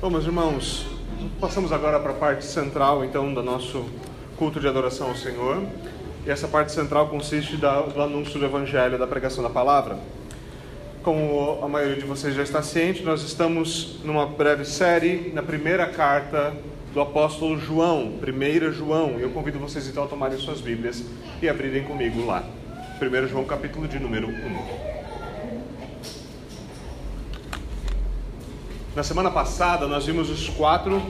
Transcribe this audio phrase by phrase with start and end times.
[0.00, 0.86] Bom, meus irmãos,
[1.40, 3.84] passamos agora para a parte central, então, do nosso
[4.36, 5.66] culto de adoração ao Senhor.
[6.24, 9.98] E essa parte central consiste do anúncio do Evangelho, da pregação da palavra.
[11.02, 15.88] Como a maioria de vocês já está ciente, nós estamos numa breve série na primeira
[15.88, 16.54] carta
[16.94, 19.18] do apóstolo João, 1 João.
[19.18, 21.02] Eu convido vocês então a tomarem suas Bíblias
[21.42, 22.44] e abrirem comigo lá.
[23.02, 24.97] 1 João, capítulo de número 1.
[28.98, 31.00] Na semana passada, nós vimos os quatro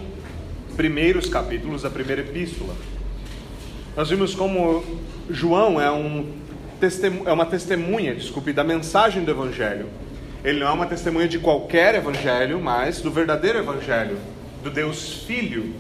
[0.76, 2.76] primeiros capítulos da primeira epístola.
[3.96, 4.84] Nós vimos como
[5.30, 6.30] João é, um
[7.24, 9.86] é uma testemunha, desculpe, da mensagem do Evangelho.
[10.44, 14.18] Ele não é uma testemunha de qualquer Evangelho, mas do verdadeiro Evangelho,
[14.62, 15.74] do Deus Filho.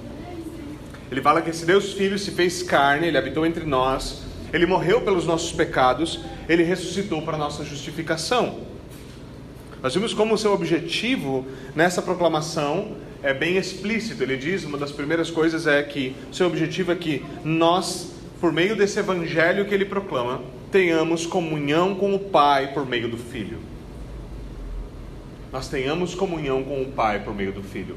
[1.12, 5.02] Ele fala que esse Deus Filho se fez carne, ele habitou entre nós, ele morreu
[5.02, 8.66] pelos nossos pecados, ele ressuscitou para a nossa justificação.
[9.82, 14.22] Nós vimos como o seu objetivo nessa proclamação é bem explícito.
[14.22, 18.76] Ele diz, uma das primeiras coisas é que seu objetivo é que nós, por meio
[18.76, 23.58] desse evangelho que ele proclama, tenhamos comunhão com o Pai por meio do Filho.
[25.52, 27.96] Nós tenhamos comunhão com o Pai por meio do Filho.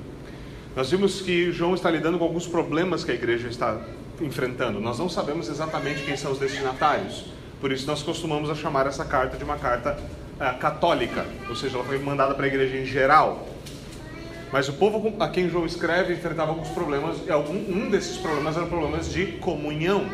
[0.75, 3.81] Nós vimos que João está lidando com alguns problemas que a igreja está
[4.21, 4.79] enfrentando.
[4.79, 7.25] Nós não sabemos exatamente quem são os destinatários.
[7.59, 9.99] Por isso nós costumamos chamar essa carta de uma carta
[10.41, 13.47] uh, católica, ou seja, ela foi mandada para a igreja em geral.
[14.51, 18.57] Mas o povo a quem João escreve enfrentava alguns problemas, e algum, um desses problemas
[18.57, 20.09] eram problemas de comunhão.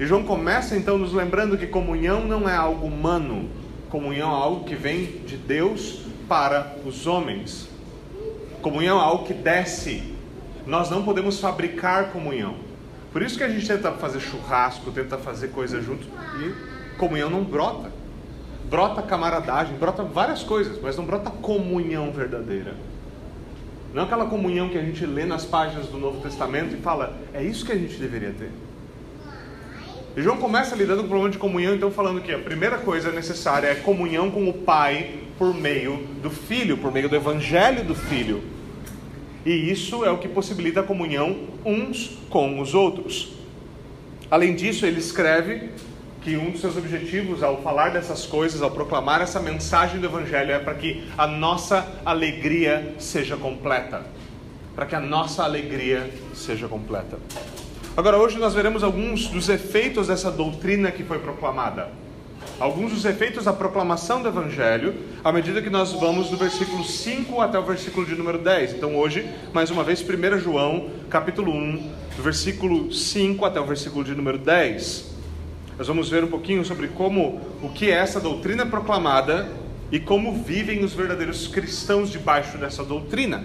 [0.00, 3.50] E João começa então nos lembrando que comunhão não é algo humano,
[3.90, 7.68] comunhão é algo que vem de Deus para os homens.
[8.62, 10.02] Comunhão é algo que desce.
[10.66, 12.56] Nós não podemos fabricar comunhão.
[13.12, 16.06] Por isso que a gente tenta fazer churrasco, tenta fazer coisa junto
[16.40, 17.97] e comunhão não brota
[18.68, 22.74] brota camaradagem, brota várias coisas, mas não brota comunhão verdadeira.
[23.94, 27.16] Não é aquela comunhão que a gente lê nas páginas do Novo Testamento e fala,
[27.32, 28.50] é isso que a gente deveria ter.
[30.16, 33.10] E João começa lidando com o problema de comunhão, então falando que a primeira coisa
[33.10, 37.94] necessária é comunhão com o Pai por meio do Filho, por meio do Evangelho do
[37.94, 38.42] Filho.
[39.46, 43.32] E isso é o que possibilita a comunhão uns com os outros.
[44.30, 45.70] Além disso, ele escreve
[46.22, 50.52] que um dos seus objetivos ao falar dessas coisas, ao proclamar essa mensagem do Evangelho,
[50.52, 54.02] é para que a nossa alegria seja completa.
[54.74, 57.18] Para que a nossa alegria seja completa.
[57.96, 61.88] Agora, hoje nós veremos alguns dos efeitos dessa doutrina que foi proclamada.
[62.60, 67.40] Alguns dos efeitos da proclamação do Evangelho, à medida que nós vamos do versículo 5
[67.40, 68.74] até o versículo de número 10.
[68.74, 74.04] Então, hoje, mais uma vez, 1 João, capítulo 1, do versículo 5 até o versículo
[74.04, 75.17] de número 10.
[75.78, 79.48] Nós vamos ver um pouquinho sobre como o que é essa doutrina proclamada
[79.92, 83.44] e como vivem os verdadeiros cristãos debaixo dessa doutrina.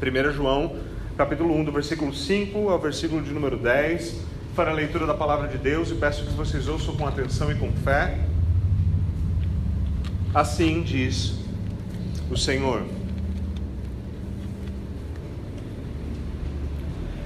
[0.00, 0.76] 1 João,
[1.18, 4.18] capítulo 1, do versículo 5 ao versículo de número 10,
[4.56, 7.54] para a leitura da palavra de Deus e peço que vocês ouçam com atenção e
[7.54, 8.18] com fé.
[10.32, 11.34] Assim diz
[12.30, 12.82] o Senhor.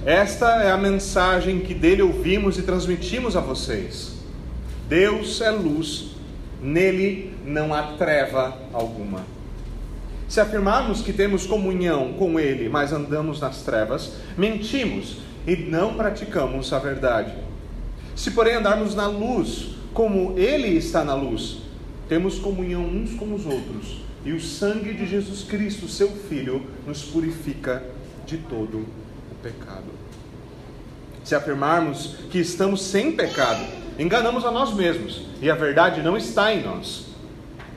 [0.05, 4.13] Esta é a mensagem que dele ouvimos e transmitimos a vocês.
[4.87, 6.11] Deus é luz,
[6.61, 9.25] nele não há treva alguma.
[10.29, 15.17] Se afirmarmos que temos comunhão com ele, mas andamos nas trevas, mentimos
[15.47, 17.33] e não praticamos a verdade.
[18.15, 21.63] Se, porém, andarmos na luz, como ele está na luz,
[22.07, 27.01] temos comunhão uns com os outros, e o sangue de Jesus Cristo, seu Filho, nos
[27.03, 27.83] purifica
[28.27, 28.85] de todo
[29.31, 29.94] o pecado.
[31.25, 33.65] Se afirmarmos que estamos sem pecado,
[33.97, 37.07] enganamos a nós mesmos e a verdade não está em nós.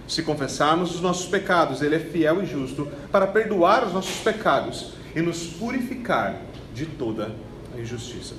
[0.06, 4.92] Se confessarmos os nossos pecados, Ele é fiel e justo para perdoar os nossos pecados
[5.16, 6.42] e nos purificar
[6.74, 7.34] de toda
[7.74, 8.34] a injustiça.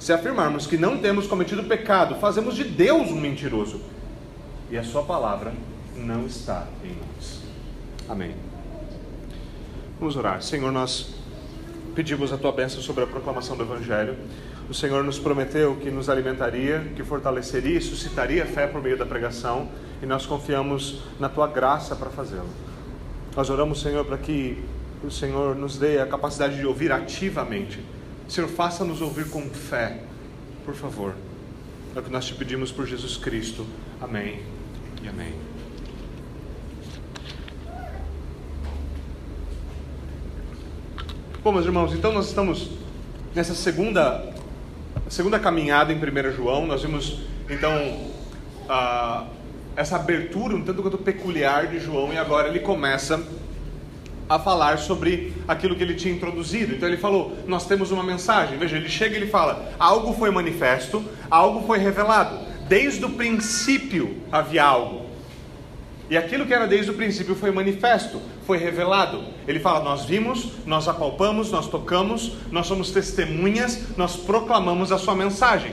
[0.00, 3.80] Se afirmarmos que não temos cometido pecado, fazemos de Deus um mentiroso
[4.68, 5.52] e a Sua palavra
[5.96, 7.40] não está em nós.
[8.08, 8.34] Amém.
[10.00, 10.42] Vamos orar.
[10.42, 11.21] Senhor, nós
[11.94, 14.16] pedimos a tua bênção sobre a proclamação do Evangelho.
[14.68, 19.04] O Senhor nos prometeu que nos alimentaria, que fortaleceria e suscitaria fé por meio da
[19.04, 19.68] pregação,
[20.02, 22.48] e nós confiamos na tua graça para fazê-lo.
[23.36, 24.62] Nós oramos, Senhor, para que
[25.04, 27.80] o Senhor nos dê a capacidade de ouvir ativamente.
[28.28, 30.00] Senhor, faça-nos ouvir com fé,
[30.64, 31.14] por favor.
[31.94, 33.66] É o que nós te pedimos por Jesus Cristo.
[34.00, 34.42] Amém
[35.02, 35.51] e amém.
[41.44, 42.70] Bom, meus irmãos, então nós estamos
[43.34, 44.32] nessa segunda,
[45.08, 46.68] segunda caminhada em 1 João.
[46.68, 47.18] Nós vimos,
[47.50, 47.72] então,
[49.74, 53.20] essa abertura um tanto quanto peculiar de João e agora ele começa
[54.28, 56.76] a falar sobre aquilo que ele tinha introduzido.
[56.76, 58.56] Então ele falou: Nós temos uma mensagem.
[58.56, 62.38] Veja, ele chega e ele fala: Algo foi manifesto, algo foi revelado.
[62.68, 65.01] Desde o princípio havia algo.
[66.12, 69.24] E aquilo que era desde o princípio foi manifesto, foi revelado.
[69.48, 75.14] Ele fala: Nós vimos, nós apalpamos, nós tocamos, nós somos testemunhas, nós proclamamos a sua
[75.14, 75.72] mensagem.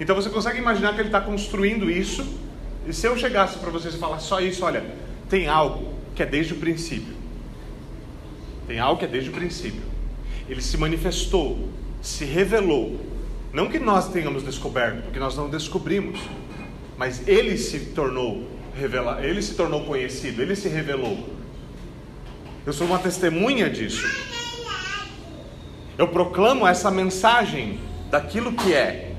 [0.00, 2.26] Então você consegue imaginar que ele está construindo isso.
[2.86, 4.82] E se eu chegasse para vocês e falar só isso, olha,
[5.28, 7.14] tem algo que é desde o princípio.
[8.66, 9.82] Tem algo que é desde o princípio.
[10.48, 11.68] Ele se manifestou,
[12.00, 12.98] se revelou.
[13.52, 16.18] Não que nós tenhamos descoberto, porque nós não descobrimos,
[16.96, 21.28] mas ele se tornou revela, ele se tornou conhecido, ele se revelou.
[22.66, 24.06] Eu sou uma testemunha disso.
[25.96, 27.78] Eu proclamo essa mensagem
[28.10, 29.12] daquilo que é,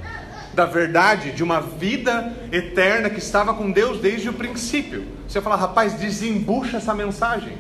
[0.54, 5.06] da verdade, de uma vida eterna que estava com Deus desde o princípio.
[5.28, 7.58] Você fala, rapaz, desembucha essa mensagem.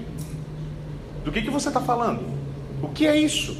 [1.24, 2.24] Do que, que você está falando?
[2.82, 3.56] O que é isso?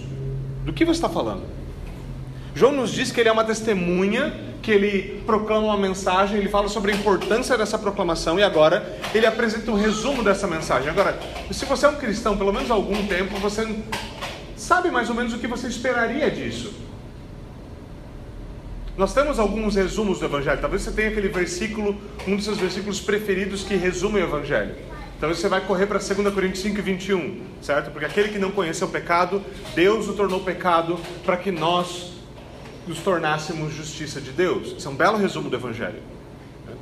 [0.64, 1.44] Do que você está falando?
[2.54, 4.34] João nos diz que ele é uma testemunha,
[4.66, 9.28] que ele proclama uma mensagem, ele fala sobre a importância dessa proclamação e agora ele
[9.28, 10.90] apresenta um resumo dessa mensagem.
[10.90, 11.20] Agora,
[11.52, 13.78] se você é um cristão pelo menos há algum tempo, você
[14.58, 16.74] sabe mais ou menos o que você esperaria disso.
[18.98, 20.60] Nós temos alguns resumos do Evangelho.
[20.60, 21.96] Talvez você tenha aquele versículo,
[22.28, 24.74] um dos seus versículos preferidos que resume o Evangelho.
[25.20, 27.92] Talvez você vai correr para 2 Coríntios 5 e 21, certo?
[27.92, 29.44] Porque aquele que não conheceu o pecado,
[29.76, 32.15] Deus o tornou pecado para que nós
[32.88, 34.76] nos tornássemos justiça de Deus.
[34.78, 36.02] Isso é um belo resumo do Evangelho.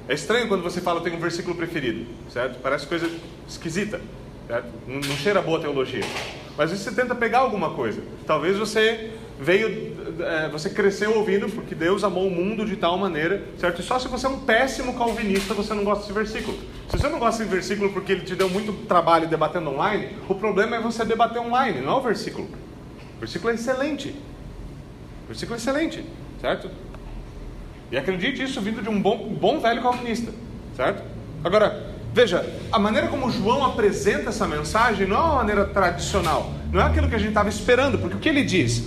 [0.08, 2.60] É estranho quando você fala tem um versículo preferido, certo?
[2.62, 3.10] Parece coisa
[3.48, 4.02] esquisita,
[4.48, 4.68] certo?
[4.88, 6.04] Não, cheira boa teologia.
[6.58, 8.02] Mas você tenta pegar alguma coisa.
[8.28, 13.44] Talvez você veio, é, você cresceu ouvindo porque Deus amou o mundo de tal maneira,
[13.58, 13.82] certo?
[13.82, 16.58] Só se você é um péssimo calvinista você não gosta desse versículo.
[16.90, 20.36] Se você não gosta desse versículo porque ele te deu muito trabalho debatendo online, o
[20.36, 22.48] problema é você debater online, não é o versículo.
[23.16, 24.14] O versículo é excelente.
[25.28, 26.04] Versículo excelente,
[26.42, 26.70] certo?
[27.92, 30.32] E acredite isso vindo de um bom, bom velho calvinista,
[30.76, 31.04] certo?
[31.44, 36.82] Agora, veja, a maneira como João apresenta essa mensagem não é uma maneira tradicional, não
[36.82, 38.84] é aquilo que a gente estava esperando, porque o que ele diz?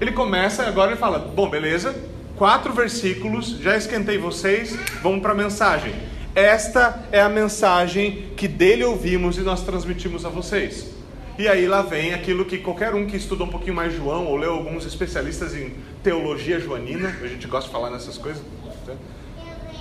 [0.00, 1.94] Ele começa agora ele fala: Bom, beleza,
[2.36, 5.94] quatro versículos, já esquentei vocês, vamos para a mensagem.
[6.34, 10.97] Esta é a mensagem que dele ouvimos e nós transmitimos a vocês.
[11.38, 14.36] E aí lá vem aquilo que qualquer um que estudou um pouquinho mais João ou
[14.36, 18.42] leu alguns especialistas em teologia joanina, a gente gosta de falar nessas coisas,
[18.84, 18.94] tá?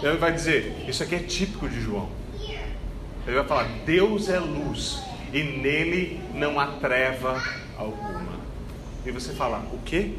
[0.03, 2.09] ele vai dizer: Isso aqui é típico de João.
[3.25, 5.01] Ele vai falar: Deus é luz
[5.33, 7.43] e nele não há treva
[7.75, 8.37] alguma.
[9.03, 10.11] E você fala, o quê?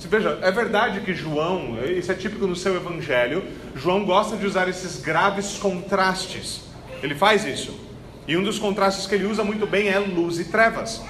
[0.00, 3.44] Veja, é verdade que João, isso é típico no seu evangelho,
[3.74, 6.71] João gosta de usar esses graves contrastes.
[7.02, 7.74] Ele faz isso.
[8.26, 11.02] E um dos contrastes que ele usa muito bem é luz e trevas.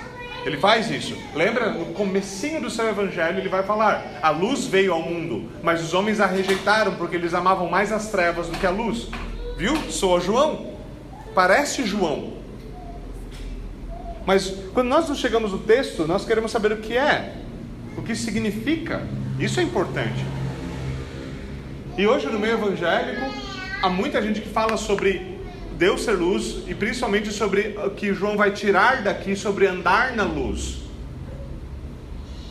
[0.45, 1.17] Ele faz isso.
[1.35, 5.83] Lembra, no comecinho do seu evangelho, ele vai falar: a luz veio ao mundo, mas
[5.83, 9.09] os homens a rejeitaram porque eles amavam mais as trevas do que a luz.
[9.57, 9.77] Viu?
[9.91, 10.73] Sou João.
[11.35, 12.33] Parece João.
[14.27, 17.35] Mas quando nós não chegamos no texto, nós queremos saber o que é,
[17.97, 19.07] o que significa.
[19.39, 20.25] Isso é importante.
[21.97, 23.27] E hoje no meio evangélico,
[23.83, 25.32] há muita gente que fala sobre
[25.83, 30.23] Deus ser luz e principalmente sobre o que João vai tirar daqui sobre andar na
[30.23, 30.77] luz.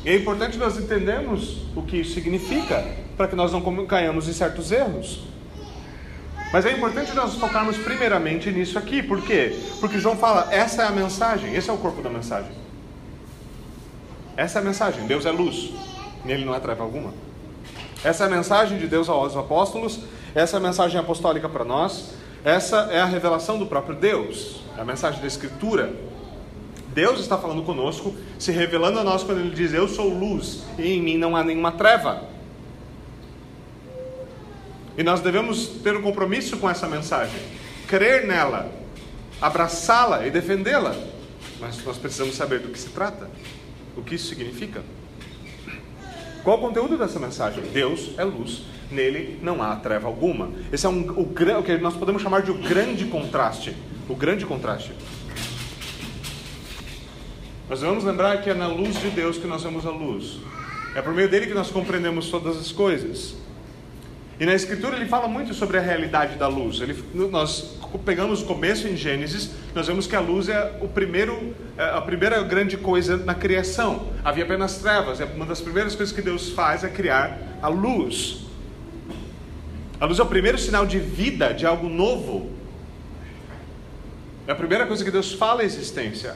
[0.03, 2.85] E é importante nós entendermos o que isso significa
[3.15, 5.21] para que nós não caiamos em certos erros.
[6.51, 9.57] Mas é importante nós focarmos primeiramente nisso aqui, por quê?
[9.79, 12.51] Porque João fala: essa é a mensagem, esse é o corpo da mensagem.
[14.35, 15.71] Essa é a mensagem: Deus é luz,
[16.25, 17.13] nele não há treva alguma.
[18.03, 20.01] Essa é a mensagem de Deus aos apóstolos,
[20.35, 24.81] essa é a mensagem apostólica para nós, essa é a revelação do próprio Deus, é
[24.81, 25.93] a mensagem da Escritura.
[26.87, 30.93] Deus está falando conosco, se revelando a nós quando Ele diz: Eu sou luz e
[30.93, 32.23] em mim não há nenhuma treva.
[34.97, 37.39] E nós devemos ter um compromisso com essa mensagem,
[37.87, 38.69] crer nela,
[39.39, 40.95] abraçá-la e defendê-la.
[41.59, 43.29] Mas nós precisamos saber do que se trata,
[43.95, 44.83] o que isso significa.
[46.43, 47.63] Qual o conteúdo dessa mensagem?
[47.71, 50.51] Deus é luz, nele não há treva alguma.
[50.71, 53.75] Esse é um, o, o que nós podemos chamar de o grande contraste.
[54.09, 54.91] O grande contraste.
[57.69, 60.39] Nós devemos lembrar que é na luz de Deus que nós vemos a luz.
[60.93, 63.35] É por meio dele que nós compreendemos todas as coisas.
[64.37, 66.81] E na Escritura ele fala muito sobre a realidade da luz.
[66.81, 71.55] Ele, nós pegamos o começo em Gênesis, nós vemos que a luz é o primeiro,
[71.77, 74.07] é a primeira grande coisa na criação.
[74.23, 75.21] Havia apenas trevas.
[75.21, 78.50] É uma das primeiras coisas que Deus faz é criar a luz.
[80.01, 82.49] A luz é o primeiro sinal de vida, de algo novo.
[84.47, 86.35] É a primeira coisa que Deus fala à existência.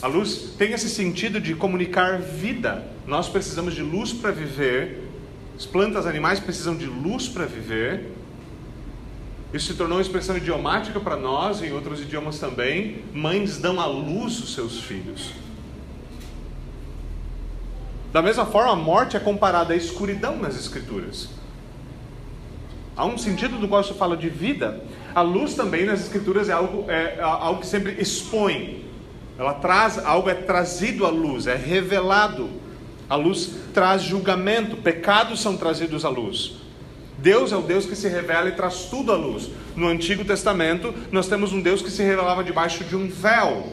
[0.00, 2.86] A luz tem esse sentido de comunicar vida.
[3.08, 5.02] Nós precisamos de luz para viver.
[5.58, 8.12] As plantas, animais precisam de luz para viver.
[9.52, 13.02] Isso se tornou uma expressão idiomática para nós, em outros idiomas também.
[13.12, 15.32] Mães dão à luz os seus filhos.
[18.16, 21.28] Da mesma forma, a morte é comparada à escuridão nas Escrituras.
[22.96, 24.82] Há um sentido do qual se fala de vida.
[25.14, 28.86] A luz também nas Escrituras é algo, é, é algo que sempre expõe.
[29.38, 32.48] Ela traz, algo é trazido à luz, é revelado.
[33.06, 36.54] A luz traz julgamento, pecados são trazidos à luz.
[37.18, 39.50] Deus é o Deus que se revela e traz tudo à luz.
[39.76, 43.70] No Antigo Testamento, nós temos um Deus que se revelava debaixo de um véu.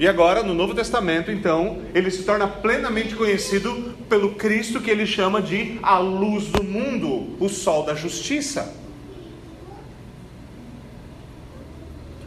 [0.00, 5.06] E agora, no Novo Testamento, então, ele se torna plenamente conhecido pelo Cristo que ele
[5.06, 8.74] chama de a luz do mundo, o sol da justiça.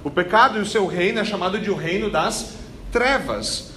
[0.04, 2.58] O pecado e o seu reino é chamado de o reino das
[2.92, 3.74] trevas.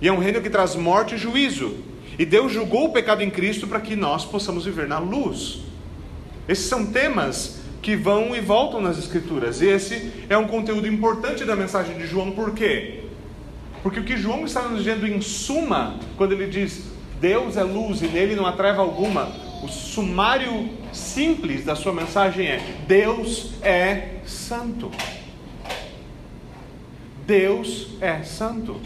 [0.00, 1.84] E é um reino que traz morte e juízo.
[2.18, 5.60] E Deus julgou o pecado em Cristo para que nós possamos viver na luz.
[6.48, 9.60] Esses são temas que vão e voltam nas Escrituras.
[9.60, 13.01] E esse é um conteúdo importante da mensagem de João, por quê?
[13.82, 16.84] Porque o que João está nos dizendo em suma, quando ele diz
[17.20, 19.30] Deus é luz e nele não há treva alguma,
[19.62, 24.90] o sumário simples da sua mensagem é: Deus é santo.
[27.26, 28.80] Deus é santo.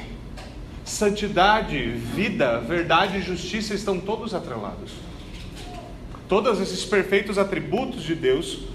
[0.84, 4.92] Santidade, vida, verdade e justiça estão todos atrelados.
[6.28, 8.66] Todos esses perfeitos atributos de Deus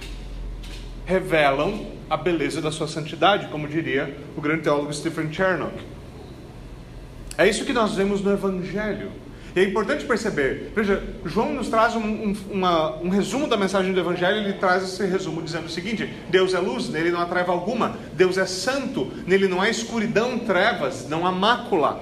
[1.06, 5.74] revelam a beleza da sua santidade, como diria o grande teólogo Stephen Chernock.
[7.38, 9.12] É isso que nós vemos no Evangelho.
[9.56, 13.92] E é importante perceber, veja, João nos traz um, um, uma, um, resumo da mensagem
[13.92, 17.26] do Evangelho, ele traz esse resumo dizendo o seguinte: Deus é luz, nele não há
[17.26, 22.02] treva alguma, Deus é santo, nele não há escuridão, trevas, não há mácula.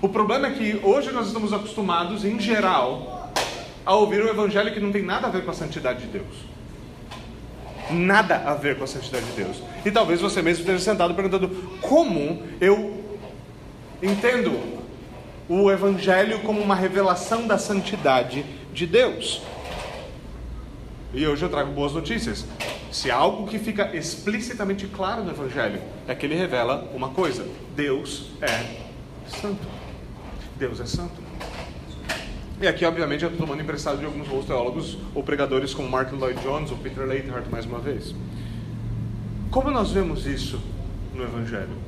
[0.00, 3.32] O problema é que hoje nós estamos acostumados, em geral,
[3.84, 6.46] a ouvir o Evangelho que não tem nada a ver com a santidade de Deus.
[7.90, 9.60] Nada a ver com a santidade de Deus.
[9.84, 11.48] E talvez você mesmo esteja sentado perguntando:
[11.80, 12.97] como eu
[14.02, 14.78] entendo
[15.48, 19.42] o Evangelho como uma revelação da santidade de Deus.
[21.12, 22.44] E hoje eu trago boas notícias.
[22.92, 28.30] Se algo que fica explicitamente claro no Evangelho é que ele revela uma coisa: Deus
[28.40, 28.86] é
[29.28, 29.66] santo.
[30.56, 31.28] Deus é santo.
[32.60, 36.16] E aqui, obviamente, eu estou tomando emprestado de alguns outros teólogos ou pregadores como Martin
[36.16, 38.14] Lloyd Jones ou Peter Leithart, mais uma vez.
[39.50, 40.60] Como nós vemos isso
[41.14, 41.87] no Evangelho?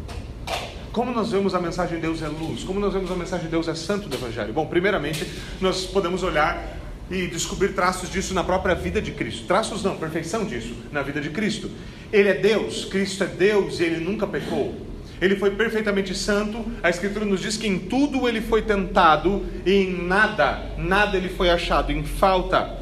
[0.93, 2.65] Como nós vemos a mensagem de Deus é luz?
[2.65, 4.53] Como nós vemos a mensagem de Deus é santo do Evangelho?
[4.53, 5.25] Bom, primeiramente,
[5.61, 6.79] nós podemos olhar
[7.09, 9.47] e descobrir traços disso na própria vida de Cristo.
[9.47, 11.71] Traços não, perfeição disso na vida de Cristo.
[12.13, 14.75] Ele é Deus, Cristo é Deus e ele nunca pecou.
[15.21, 16.65] Ele foi perfeitamente santo.
[16.83, 21.29] A Escritura nos diz que em tudo ele foi tentado e em nada, nada ele
[21.29, 22.79] foi achado em falta.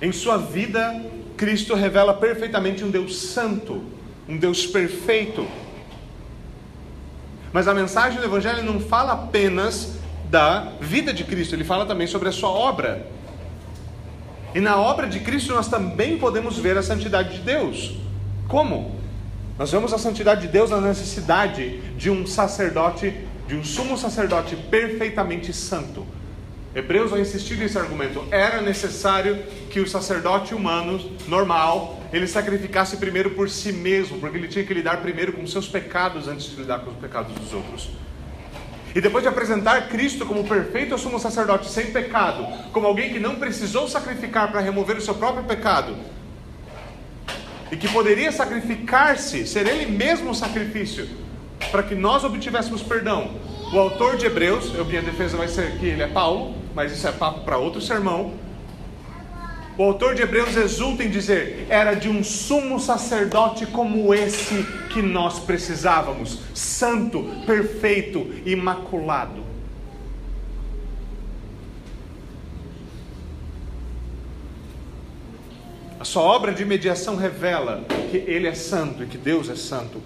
[0.00, 1.04] Em sua vida,
[1.36, 3.82] Cristo revela perfeitamente um Deus santo,
[4.26, 5.46] um Deus perfeito.
[7.52, 9.98] Mas a mensagem do Evangelho não fala apenas
[10.30, 13.06] da vida de Cristo, ele fala também sobre a sua obra.
[14.54, 17.96] E na obra de Cristo nós também podemos ver a santidade de Deus.
[18.48, 19.00] Como?
[19.58, 23.14] Nós vemos a santidade de Deus na necessidade de um sacerdote,
[23.46, 26.06] de um sumo sacerdote perfeitamente santo.
[26.74, 28.24] Hebreus vai insistir nesse argumento.
[28.30, 34.46] Era necessário que o sacerdote humano, normal, ele sacrificasse primeiro por si mesmo, porque ele
[34.46, 37.90] tinha que lidar primeiro com seus pecados antes de lidar com os pecados dos outros.
[38.94, 43.36] E depois de apresentar Cristo como perfeito sumo sacerdote sem pecado, como alguém que não
[43.36, 45.96] precisou sacrificar para remover o seu próprio pecado,
[47.70, 51.08] e que poderia sacrificar-se, ser ele mesmo o sacrifício,
[51.70, 53.30] para que nós obtivéssemos perdão.
[53.72, 57.06] O autor de Hebreus, eu minha defesa vai ser que ele é Paulo, mas isso
[57.06, 58.34] é papo para outro sermão.
[59.78, 64.62] O autor de Hebreus exulta em dizer: era de um sumo sacerdote como esse
[64.92, 69.50] que nós precisávamos, santo, perfeito, imaculado.
[75.98, 80.00] A sua obra de mediação revela que ele é santo e que Deus é santo.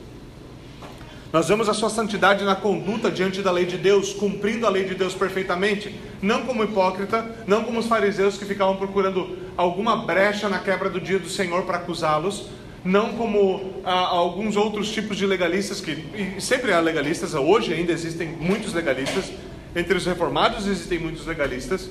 [1.34, 4.84] Nós vemos a sua santidade na conduta diante da lei de Deus, cumprindo a lei
[4.84, 10.48] de Deus perfeitamente, não como hipócrita, não como os fariseus que ficavam procurando alguma brecha
[10.48, 12.50] na quebra do dia do Senhor para acusá-los,
[12.84, 18.28] não como ah, alguns outros tipos de legalistas que sempre há legalistas, hoje ainda existem
[18.28, 19.32] muitos legalistas
[19.74, 21.90] entre os reformados existem muitos legalistas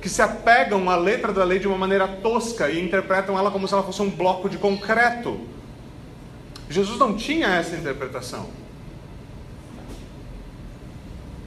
[0.00, 3.66] que se apegam à letra da lei de uma maneira tosca e interpretam ela como
[3.66, 5.40] se ela fosse um bloco de concreto.
[6.70, 8.48] Jesus não tinha essa interpretação.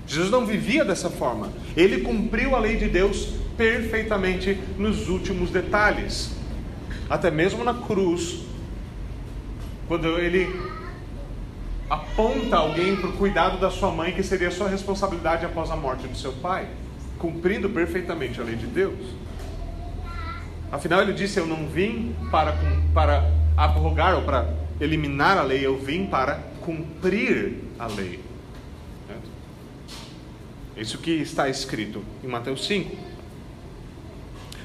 [0.05, 1.49] Jesus não vivia dessa forma.
[1.77, 6.35] Ele cumpriu a lei de Deus perfeitamente nos últimos detalhes.
[7.09, 8.43] Até mesmo na cruz,
[9.87, 10.53] quando ele
[11.89, 16.05] aponta alguém para o cuidado da sua mãe, que seria sua responsabilidade após a morte
[16.05, 16.67] do seu pai,
[17.17, 18.99] cumprindo perfeitamente a lei de Deus.
[20.69, 22.57] Afinal, ele disse: Eu não vim para,
[22.93, 28.19] para abrogar ou para eliminar a lei, eu vim para cumprir a lei.
[30.75, 32.95] Isso que está escrito em Mateus 5.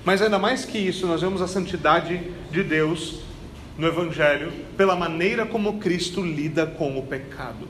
[0.04, 3.20] Mas ainda mais que isso, nós vemos a santidade de Deus
[3.76, 7.68] no Evangelho pela maneira como Cristo lida com o pecado.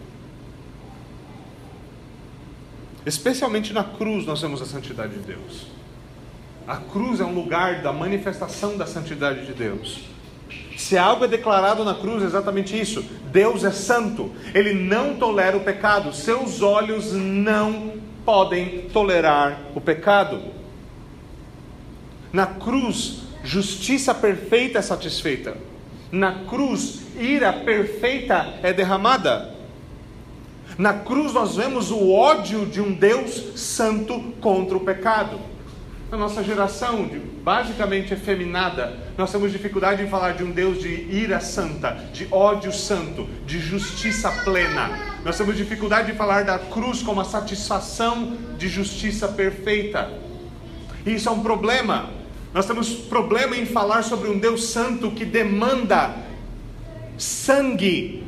[3.04, 5.66] Especialmente na cruz nós vemos a santidade de Deus.
[6.66, 10.04] A cruz é um lugar da manifestação da santidade de Deus.
[10.78, 13.02] Se algo é declarado na cruz, é exatamente isso.
[13.32, 14.30] Deus é santo.
[14.54, 16.12] Ele não tolera o pecado.
[16.12, 17.94] Seus olhos não
[18.24, 20.40] podem tolerar o pecado.
[22.32, 25.56] Na cruz, justiça perfeita é satisfeita.
[26.12, 29.52] Na cruz, ira perfeita é derramada.
[30.78, 35.40] Na cruz, nós vemos o ódio de um Deus santo contra o pecado.
[36.10, 37.06] Na nossa geração,
[37.42, 42.72] basicamente efeminada, nós temos dificuldade em falar de um Deus de ira santa, de ódio
[42.72, 44.88] santo, de justiça plena.
[45.22, 50.10] Nós temos dificuldade de falar da cruz como a satisfação de justiça perfeita.
[51.04, 52.08] E isso é um problema,
[52.54, 56.16] nós temos problema em falar sobre um Deus santo que demanda
[57.18, 58.24] sangue.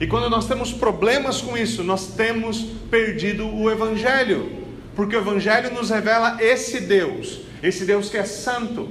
[0.00, 4.50] E quando nós temos problemas com isso, nós temos perdido o Evangelho,
[4.96, 8.88] porque o Evangelho nos revela esse Deus, esse Deus que é santo.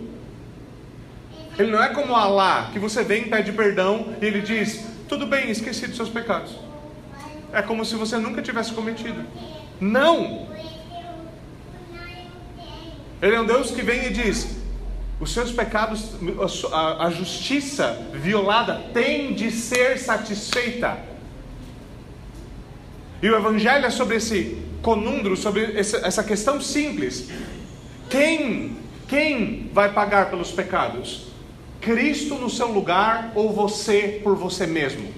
[1.57, 5.25] Ele não é como Alá, que você vem e pede perdão e ele diz: Tudo
[5.25, 6.55] bem, esqueci dos seus pecados.
[7.51, 9.25] É como se você nunca tivesse cometido.
[9.81, 10.47] Não!
[13.19, 14.59] Ele é um Deus que vem e diz:
[15.19, 16.11] os seus pecados,
[16.71, 21.08] a, justiça violada tem de ser satisfeita.
[23.21, 27.29] E o Evangelho é sobre esse conundro, sobre essa questão simples.
[28.09, 28.77] Quem,
[29.07, 31.27] quem vai pagar pelos pecados?
[31.81, 35.13] Cristo no seu lugar ou você por você mesmo?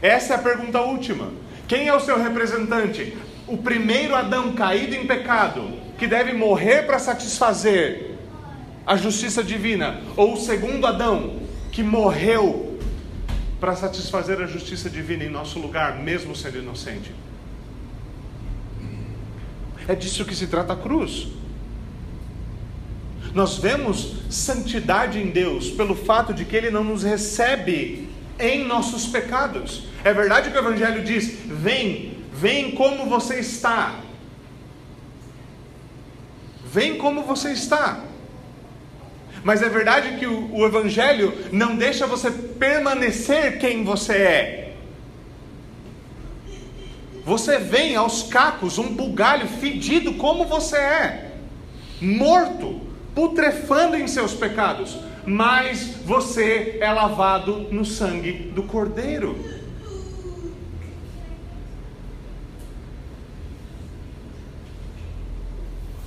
[0.00, 1.30] Essa é a pergunta última.
[1.68, 3.16] Quem é o seu representante?
[3.46, 8.12] o primeiro Adão caído em pecado, que deve morrer para satisfazer
[8.86, 11.36] a justiça divina, ou o segundo Adão,
[11.70, 12.71] que morreu
[13.62, 17.14] para satisfazer a justiça divina em nosso lugar, mesmo sendo inocente.
[19.86, 21.28] É disso que se trata a cruz.
[23.32, 29.06] Nós vemos santidade em Deus pelo fato de que Ele não nos recebe em nossos
[29.06, 29.84] pecados.
[30.02, 34.00] É verdade que o Evangelho diz: vem, Vem como você está.
[36.64, 38.00] Vem como você está.
[39.44, 44.74] Mas é verdade que o, o, Evangelho não deixa você permanecer quem você é.
[47.24, 51.32] Você vem aos cacos, um bugalho fedido como você é,
[52.00, 52.80] morto,
[53.14, 59.61] putrefando em seus pecados, mas você é lavado no sangue do Cordeiro.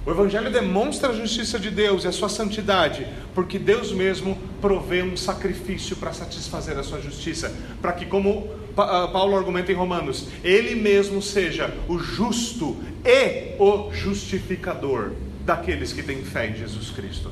[0.05, 5.01] O Evangelho demonstra a justiça de Deus e a sua santidade, porque Deus mesmo provê
[5.01, 10.27] um sacrifício para satisfazer a sua justiça, para que, como ah, Paulo argumenta em Romanos,
[10.43, 15.13] ele mesmo seja o justo e o justificador
[15.43, 17.31] daqueles que têm fé em Jesus Cristo.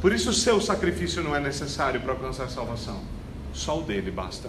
[0.00, 3.02] Por isso, o seu sacrifício não é necessário para alcançar salvação,
[3.52, 4.48] só o dele basta.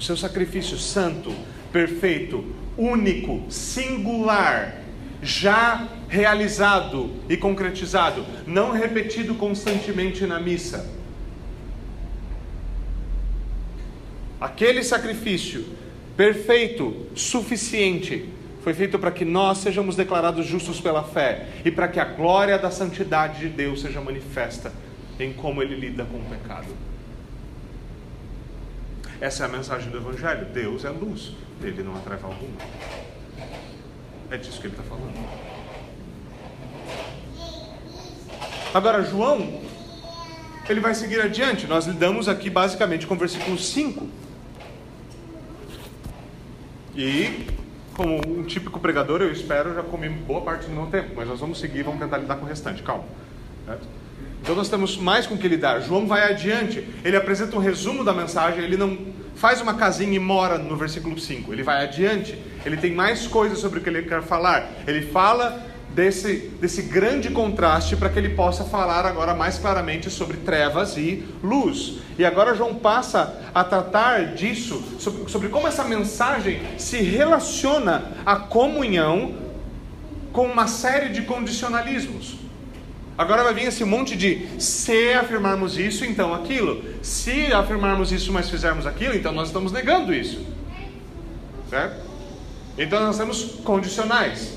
[0.00, 1.30] O seu sacrifício santo,
[1.70, 2.42] perfeito,
[2.74, 4.80] único, singular,
[5.22, 10.90] já realizado e concretizado, não repetido constantemente na missa.
[14.40, 15.66] Aquele sacrifício
[16.16, 18.26] perfeito, suficiente,
[18.62, 22.58] foi feito para que nós sejamos declarados justos pela fé e para que a glória
[22.58, 24.72] da santidade de Deus seja manifesta
[25.18, 26.89] em como ele lida com o pecado.
[29.20, 30.46] Essa é a mensagem do Evangelho.
[30.46, 32.56] Deus é luz, nele não há treva alguma.
[34.30, 35.14] É disso que ele está falando.
[38.72, 39.60] Agora, João,
[40.68, 41.66] ele vai seguir adiante.
[41.66, 44.08] Nós lidamos aqui basicamente com o versículo 5.
[46.96, 47.46] E,
[47.94, 51.40] como um típico pregador, eu espero, já comi boa parte do meu tempo, mas nós
[51.40, 53.04] vamos seguir, vamos tentar lidar com o restante, calma.
[53.66, 53.99] Certo?
[54.42, 55.80] Então nós temos mais com que lidar.
[55.80, 58.98] João vai adiante, ele apresenta um resumo da mensagem, ele não
[59.34, 61.52] faz uma casinha e mora no versículo 5.
[61.52, 64.70] Ele vai adiante, ele tem mais coisas sobre o que ele quer falar.
[64.86, 70.38] Ele fala desse, desse grande contraste para que ele possa falar agora mais claramente sobre
[70.38, 71.98] trevas e luz.
[72.18, 78.36] E agora João passa a tratar disso, sobre, sobre como essa mensagem se relaciona à
[78.36, 79.34] comunhão
[80.32, 82.39] com uma série de condicionalismos.
[83.20, 86.82] Agora vai vir esse monte de se afirmarmos isso, então aquilo.
[87.02, 90.42] Se afirmarmos isso, mas fizermos aquilo, então nós estamos negando isso.
[91.68, 92.00] Certo?
[92.78, 94.54] Então nós temos condicionais.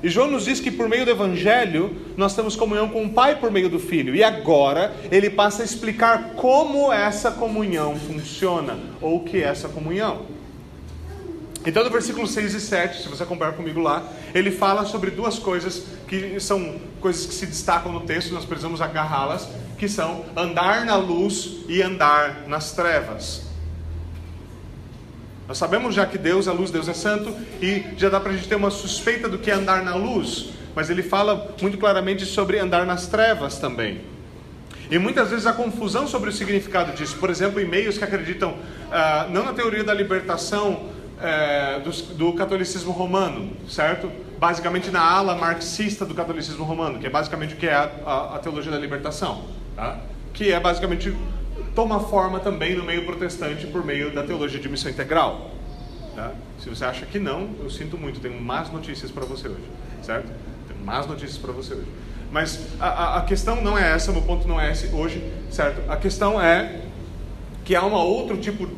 [0.00, 3.34] E João nos diz que por meio do Evangelho nós temos comunhão com o Pai
[3.34, 4.14] por meio do Filho.
[4.14, 9.68] E agora ele passa a explicar como essa comunhão funciona, ou o que é essa
[9.68, 10.37] comunhão.
[11.68, 14.02] Então, no versículo 6 e 7, se você acompanhar comigo lá,
[14.34, 18.80] ele fala sobre duas coisas que são coisas que se destacam no texto, nós precisamos
[18.80, 23.42] agarrá-las, que são andar na luz e andar nas trevas.
[25.46, 28.34] Nós sabemos já que Deus é luz, Deus é santo, e já dá para a
[28.34, 32.24] gente ter uma suspeita do que é andar na luz, mas ele fala muito claramente
[32.24, 34.00] sobre andar nas trevas também.
[34.90, 39.30] E muitas vezes a confusão sobre o significado disso, por exemplo, e-mails que acreditam uh,
[39.30, 44.10] não na teoria da libertação é, do, do, catolicismo romano, certo?
[44.38, 48.36] Basicamente na ala marxista do catolicismo romano, que é basicamente o que é a, a,
[48.36, 49.98] a teologia da libertação, tá?
[50.32, 51.14] que é basicamente
[51.74, 55.50] toma forma também no meio protestante por meio da teologia de missão integral.
[56.14, 56.32] Tá?
[56.60, 59.68] Se você acha que não, eu sinto muito, tenho más notícias para você hoje,
[60.02, 60.28] certo?
[60.66, 61.88] Tenho más notícias para você hoje.
[62.30, 65.90] Mas a, a, questão não é essa, meu ponto não é esse hoje, certo?
[65.90, 66.82] A questão é
[67.64, 68.68] que há um outro tipo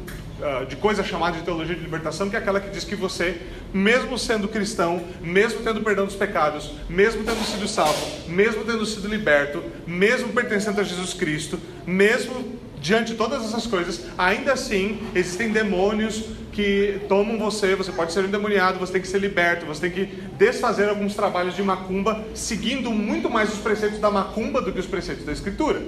[0.69, 3.41] de coisa chamada de teologia de libertação, que é aquela que diz que você,
[3.73, 9.09] mesmo sendo cristão, mesmo tendo perdão dos pecados, mesmo tendo sido salvo, mesmo tendo sido
[9.09, 15.51] liberto, mesmo pertencendo a Jesus Cristo, mesmo diante de todas essas coisas, ainda assim existem
[15.51, 19.91] demônios que tomam você, você pode ser endemoniado, você tem que ser liberto, você tem
[19.91, 24.81] que desfazer alguns trabalhos de macumba, seguindo muito mais os preceitos da macumba do que
[24.81, 25.81] os preceitos da Escritura.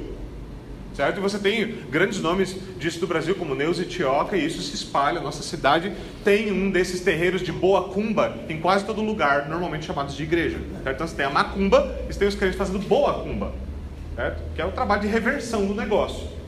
[0.95, 1.19] Certo?
[1.19, 4.75] E você tem grandes nomes disso do Brasil, como Neus e Tioca, e isso se
[4.75, 5.21] espalha.
[5.21, 10.15] Nossa cidade tem um desses terreiros de boa cumba em quase todo lugar, normalmente chamados
[10.15, 10.59] de igreja.
[10.83, 10.97] Certo?
[10.97, 13.53] Então você tem a macumba e você tem os crentes fazendo boa cumba,
[14.15, 14.43] certo?
[14.55, 16.43] que é o trabalho de reversão do negócio.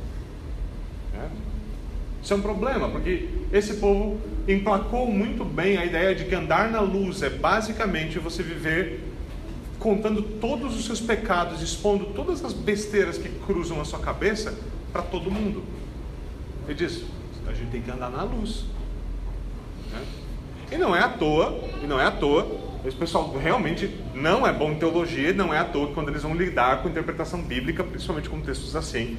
[2.24, 6.70] Isso é um problema, porque esse povo emplacou muito bem a ideia de que andar
[6.70, 9.03] na luz é basicamente você viver
[9.84, 14.58] contando todos os seus pecados, expondo todas as besteiras que cruzam a sua cabeça
[14.90, 15.62] para todo mundo.
[16.66, 17.04] Ele diz:
[17.46, 18.64] a gente tem que andar na luz.
[19.92, 20.02] Né?
[20.72, 22.50] E não é à toa, e não é à toa,
[22.82, 26.34] esse pessoal realmente não é bom em teologia, não é à toa quando eles vão
[26.34, 29.18] lidar com interpretação bíblica, principalmente com textos assim,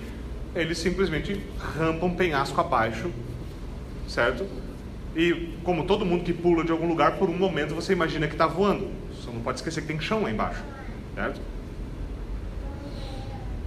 [0.56, 1.40] eles simplesmente
[1.78, 3.12] rampam penhasco abaixo,
[4.08, 4.48] certo?
[5.16, 8.34] E como todo mundo que pula de algum lugar, por um momento você imagina que
[8.34, 9.05] está voando.
[9.36, 10.64] Não pode esquecer que tem chão lá embaixo.
[11.14, 11.40] Certo?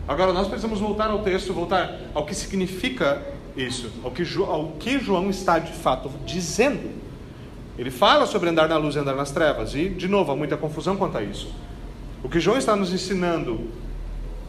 [0.09, 3.23] Agora nós precisamos voltar ao texto, voltar ao que significa
[3.55, 6.91] isso, ao que, ao que João está de fato dizendo.
[7.79, 10.57] Ele fala sobre andar na luz e andar nas trevas, e de novo há muita
[10.57, 11.55] confusão quanto a isso.
[12.25, 13.69] O que João está nos ensinando,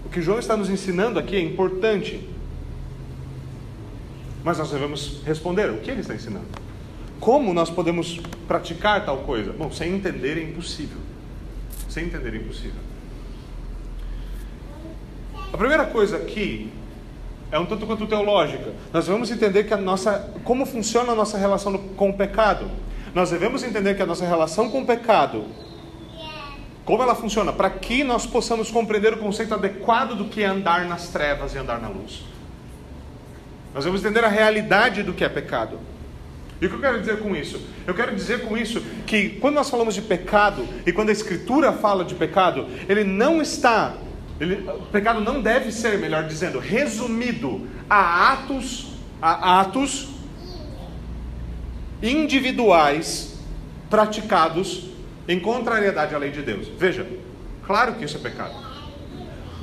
[0.05, 2.27] o que João está nos ensinando aqui é importante,
[4.43, 6.47] mas nós devemos responder o que ele está ensinando.
[7.19, 9.51] Como nós podemos praticar tal coisa?
[9.51, 11.08] Bom, sem entender é impossível.
[11.89, 12.79] Sem entender impossível.
[15.51, 16.71] A primeira coisa aqui
[17.51, 18.71] é um tanto quanto teológica.
[18.93, 22.69] Nós vamos entender que a nossa, como funciona a nossa relação com o pecado.
[23.13, 25.45] Nós devemos entender que a nossa relação com o pecado,
[26.85, 30.85] como ela funciona, para que nós possamos compreender o conceito adequado do que é andar
[30.85, 32.23] nas trevas e andar na luz.
[33.73, 35.79] Nós vamos entender a realidade do que é pecado.
[36.61, 37.61] E o que eu quero dizer com isso?
[37.87, 41.71] Eu quero dizer com isso que quando nós falamos de pecado e quando a Escritura
[41.71, 43.95] fala de pecado, ele não está,
[44.39, 48.87] ele, o pecado não deve ser, melhor dizendo, resumido a atos,
[49.21, 50.09] a atos
[52.03, 53.39] individuais
[53.89, 54.89] praticados
[55.27, 56.67] em contrariedade à lei de Deus.
[56.77, 57.07] Veja,
[57.65, 58.53] claro que isso é pecado.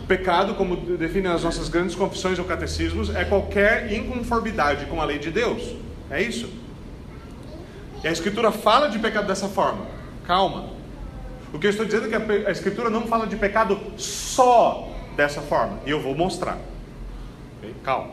[0.08, 5.18] Pecado, como definem as nossas grandes confissões ou catecismos, é qualquer inconformidade com a lei
[5.18, 5.74] de Deus.
[6.08, 6.48] É isso.
[8.02, 9.86] E a Escritura fala de pecado dessa forma.
[10.26, 10.70] Calma.
[11.52, 15.40] O que eu estou dizendo é que a, Escritura não fala de pecado só dessa
[15.40, 15.78] forma.
[15.86, 16.58] E eu vou mostrar.
[17.82, 18.10] Calma.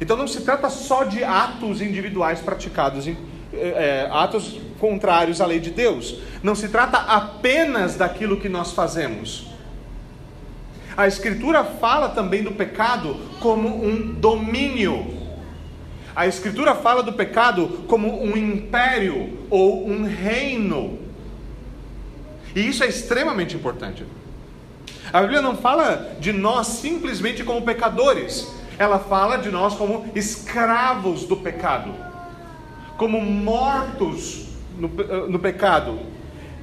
[0.00, 3.06] Então não se trata só de atos individuais praticados,
[3.52, 6.16] é, atos contrários à lei de Deus.
[6.42, 9.46] Não se trata apenas daquilo que nós fazemos.
[10.96, 15.23] A Escritura fala também do pecado como um domínio.
[16.14, 20.98] A Escritura fala do pecado como um império ou um reino.
[22.54, 24.04] E isso é extremamente importante.
[25.12, 31.24] A Bíblia não fala de nós simplesmente como pecadores, ela fala de nós como escravos
[31.24, 31.94] do pecado,
[32.96, 34.46] como mortos
[34.78, 34.88] no,
[35.28, 35.98] no pecado.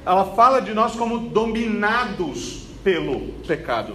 [0.04, 3.94] Ela fala de nós como dominados pelo pecado.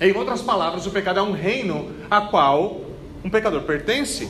[0.00, 2.91] Em outras palavras, o pecado é um reino a qual
[3.24, 4.28] um pecador pertence,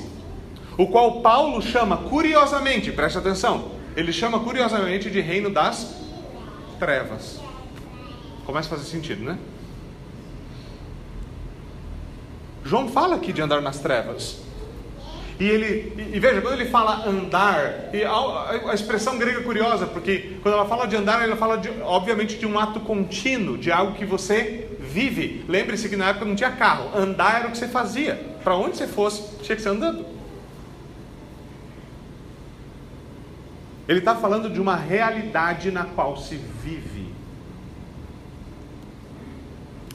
[0.76, 5.96] o qual Paulo chama curiosamente, preste atenção, ele chama curiosamente de reino das
[6.78, 7.40] trevas.
[8.44, 9.38] Começa a fazer sentido, né?
[12.64, 14.40] João fala aqui de andar nas trevas.
[15.38, 19.86] E ele, e, veja, quando ele fala andar, e a, a, expressão grega é curiosa,
[19.86, 23.72] porque quando ela fala de andar, ela fala de, obviamente de um ato contínuo, de
[23.72, 24.61] algo que você
[24.92, 25.44] vive.
[25.48, 28.14] Lembre-se que na época não tinha carro, andar era o que você fazia.
[28.44, 30.04] Para onde você fosse, tinha que ser andando.
[33.88, 37.12] Ele está falando de uma realidade na qual se vive.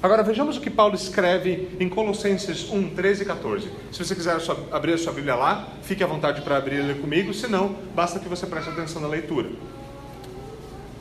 [0.01, 3.71] Agora vejamos o que Paulo escreve em Colossenses 1, 13 e 14.
[3.91, 4.37] Se você quiser
[4.71, 7.75] abrir a sua Bíblia lá, fique à vontade para abrir e ler comigo, se não,
[7.95, 9.49] basta que você preste atenção na leitura.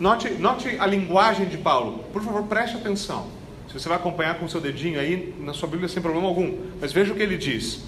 [0.01, 3.27] Note, note a linguagem de Paulo, por favor, preste atenção.
[3.69, 6.57] Se você vai acompanhar com o seu dedinho aí, na sua Bíblia sem problema algum,
[6.81, 7.85] mas veja o que ele diz.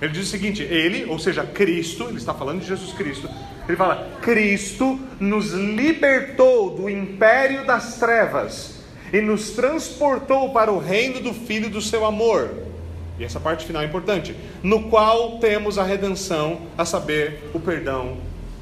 [0.00, 3.28] Ele diz o seguinte: Ele, ou seja, Cristo, ele está falando de Jesus Cristo,
[3.66, 8.80] ele fala: Cristo nos libertou do império das trevas
[9.12, 12.50] e nos transportou para o reino do Filho do seu amor.
[13.18, 18.18] E essa parte final é importante: no qual temos a redenção, a saber, o perdão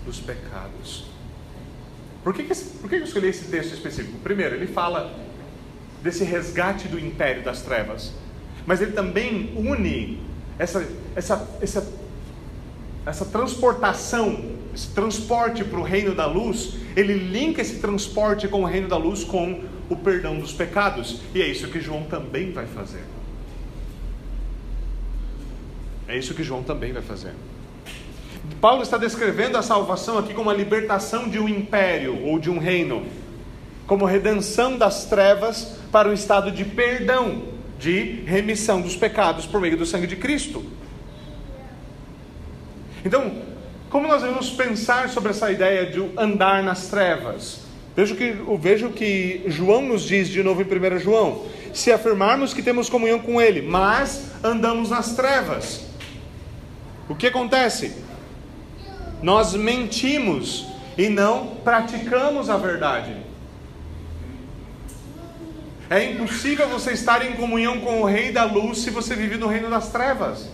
[0.07, 1.05] dos pecados.
[2.25, 4.19] Por que, que, por que eu escolhi esse texto específico?
[4.19, 5.15] Primeiro, ele fala
[6.03, 8.13] desse resgate do império das trevas,
[8.67, 10.21] mas ele também une
[10.59, 11.93] essa, essa, essa,
[13.05, 18.65] essa transportação, esse transporte para o reino da luz, ele linka esse transporte com o
[18.65, 21.21] reino da luz com o perdão dos pecados.
[21.35, 23.05] E é isso que João também vai fazer.
[26.09, 27.33] É isso que João também vai fazer.
[28.61, 32.59] Paulo está descrevendo a salvação aqui como a libertação de um império ou de um
[32.59, 33.05] reino,
[33.87, 37.43] como redenção das trevas para um estado de perdão,
[37.79, 40.65] de remissão dos pecados por meio do sangue de Cristo.
[43.05, 43.33] Então,
[43.89, 47.61] como nós devemos pensar sobre essa ideia de andar nas trevas?
[47.95, 51.45] Veja o que, veja o que João nos diz de novo em 1 João.
[51.73, 55.87] Se afirmarmos que temos comunhão com Ele, mas andamos nas trevas,
[57.09, 57.93] o que acontece?
[59.23, 60.67] Nós mentimos
[60.99, 63.26] e não praticamos a verdade.
[65.89, 69.47] É impossível você estar em comunhão com o Rei da Luz se você vive no
[69.47, 70.49] reino das trevas.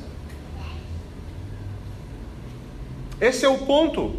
[3.19, 4.15] Esse é o ponto.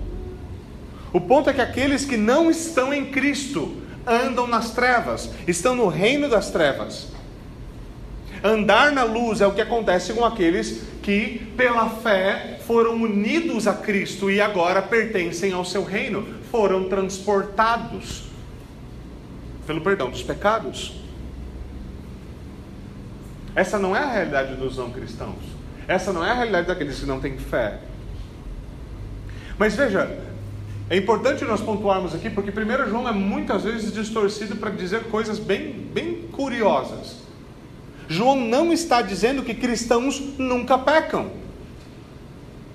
[1.11, 5.87] O ponto é que aqueles que não estão em Cristo andam nas trevas, estão no
[5.87, 7.07] reino das trevas.
[8.43, 13.73] Andar na luz é o que acontece com aqueles que, pela fé, foram unidos a
[13.73, 18.23] Cristo e agora pertencem ao seu reino, foram transportados
[19.67, 21.02] pelo perdão dos pecados.
[23.55, 25.43] Essa não é a realidade dos não cristãos.
[25.87, 27.79] Essa não é a realidade daqueles que não têm fé.
[29.57, 30.17] Mas veja,
[30.89, 35.39] é importante nós pontuarmos aqui, porque 1 João é muitas vezes distorcido para dizer coisas
[35.39, 37.23] bem, bem curiosas.
[38.07, 41.31] João não está dizendo que cristãos nunca pecam.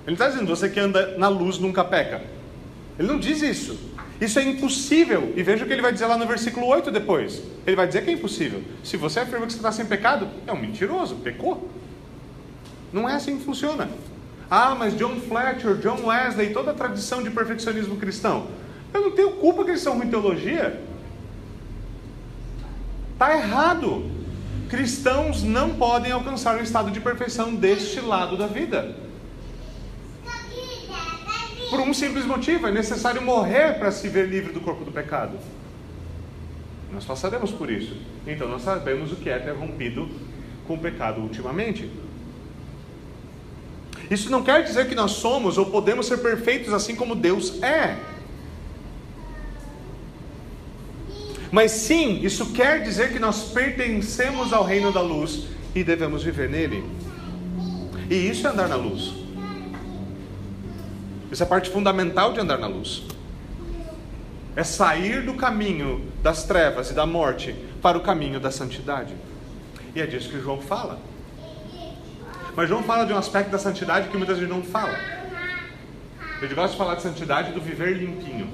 [0.07, 2.23] Ele está dizendo, você que anda na luz nunca peca.
[2.99, 3.79] Ele não diz isso.
[4.21, 5.33] Isso é impossível.
[5.37, 7.43] E veja o que ele vai dizer lá no versículo 8 depois.
[7.67, 8.63] Ele vai dizer que é impossível.
[8.83, 11.69] Se você afirma que você está sem pecado, é um mentiroso, pecou.
[12.93, 13.89] Não é assim que funciona.
[14.51, 18.49] Ah, mas John Fletcher, John Wesley, toda a tradição de perfeccionismo cristão.
[18.93, 20.81] Eu não tenho culpa que eles são ruim teologia.
[23.13, 24.11] Está errado.
[24.69, 28.97] Cristãos não podem alcançar o estado de perfeição deste lado da vida.
[31.71, 35.39] Por um simples motivo: é necessário morrer para se ver livre do corpo do pecado.
[36.93, 37.97] Nós passaremos por isso.
[38.27, 40.09] Então nós sabemos o que é ter rompido
[40.67, 41.91] com o pecado ultimamente.
[44.11, 47.99] Isso não quer dizer que nós somos ou podemos ser perfeitos assim como Deus é.
[51.51, 56.49] Mas sim, isso quer dizer que nós pertencemos ao reino da luz e devemos viver
[56.49, 56.85] nele.
[58.11, 59.18] E isso é andar na luz.
[61.31, 63.03] Isso é parte fundamental de andar na luz.
[64.57, 69.15] É sair do caminho das trevas e da morte para o caminho da santidade.
[69.95, 70.99] E é disso que João fala.
[72.57, 74.97] Mas João fala de um aspecto da santidade que muitas vezes não fala.
[76.41, 78.49] Ele gosta de falar de santidade do viver limpinho.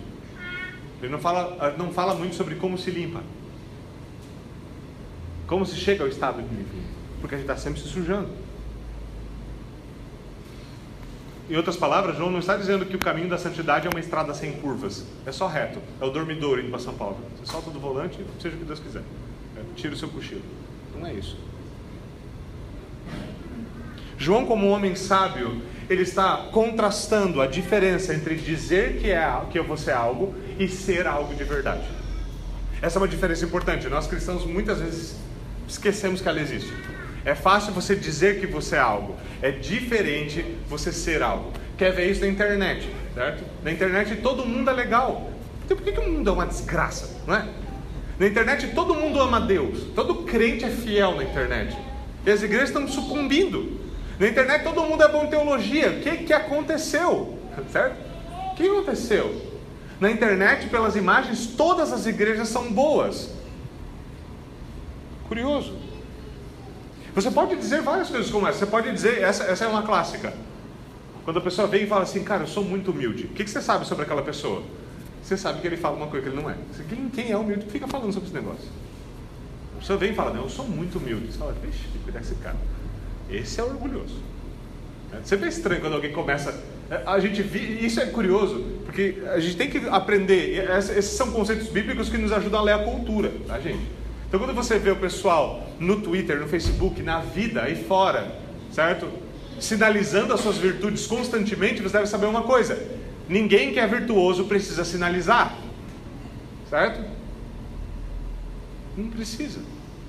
[1.00, 3.22] Ele não fala, não fala muito sobre como se limpa.
[5.46, 6.84] Como se chega ao estado de limpinho.
[7.20, 8.43] Porque a gente está sempre se sujando.
[11.48, 14.32] Em outras palavras, João não está dizendo que o caminho da santidade é uma estrada
[14.32, 15.04] sem curvas.
[15.26, 15.78] É só reto.
[16.00, 17.18] É o dormidouro indo para São Paulo.
[17.36, 19.02] Você solta do volante, seja o que Deus quiser.
[19.56, 20.42] É, tira o seu cochilo.
[20.98, 21.36] Não é isso.
[24.16, 29.60] João, como um homem sábio, ele está contrastando a diferença entre dizer que, é, que
[29.60, 31.86] você é algo e ser algo de verdade.
[32.80, 33.86] Essa é uma diferença importante.
[33.88, 35.16] Nós cristãos muitas vezes
[35.68, 36.72] esquecemos que ela existe.
[37.24, 41.52] É fácil você dizer que você é algo, é diferente você ser algo.
[41.78, 43.42] Quer ver isso na internet, certo?
[43.62, 45.30] Na internet todo mundo é legal.
[45.64, 47.48] Então por que, que o mundo é uma desgraça, não é?
[48.18, 51.76] Na internet todo mundo ama Deus, todo crente é fiel na internet.
[52.26, 53.80] E as igrejas estão sucumbindo.
[54.18, 55.90] Na internet todo mundo é bom em teologia.
[55.90, 57.38] O que, que aconteceu?
[57.70, 57.96] Certo?
[58.52, 59.54] O que aconteceu?
[60.00, 63.30] Na internet, pelas imagens, todas as igrejas são boas.
[65.28, 65.83] Curioso.
[67.14, 68.58] Você pode dizer várias coisas como essa.
[68.58, 70.34] Você pode dizer, essa, essa é uma clássica.
[71.24, 73.24] Quando a pessoa vem e fala assim, cara, eu sou muito humilde.
[73.24, 74.62] O que, que você sabe sobre aquela pessoa?
[75.22, 76.56] Você sabe que ele fala uma coisa que ele não é.
[76.88, 78.68] Quem, quem é humilde fica falando sobre esse negócio.
[79.76, 81.32] A pessoa vem e fala, não, eu sou muito humilde.
[81.32, 82.56] Você fala, vixe, cuidar desse cara.
[83.30, 84.16] Esse é orgulhoso.
[85.12, 86.54] É, você vê estranho quando alguém começa.
[86.90, 90.68] É, a gente vi, isso é curioso, porque a gente tem que aprender.
[90.78, 93.86] Esses são conceitos bíblicos que nos ajudam a ler a cultura, tá, gente?
[94.28, 99.08] Então, quando você vê o pessoal no Twitter, no Facebook, na vida aí fora, certo?
[99.58, 102.78] Sinalizando as suas virtudes constantemente, você deve saber uma coisa:
[103.28, 105.56] ninguém que é virtuoso precisa sinalizar,
[106.68, 107.04] certo?
[108.96, 109.60] Não precisa.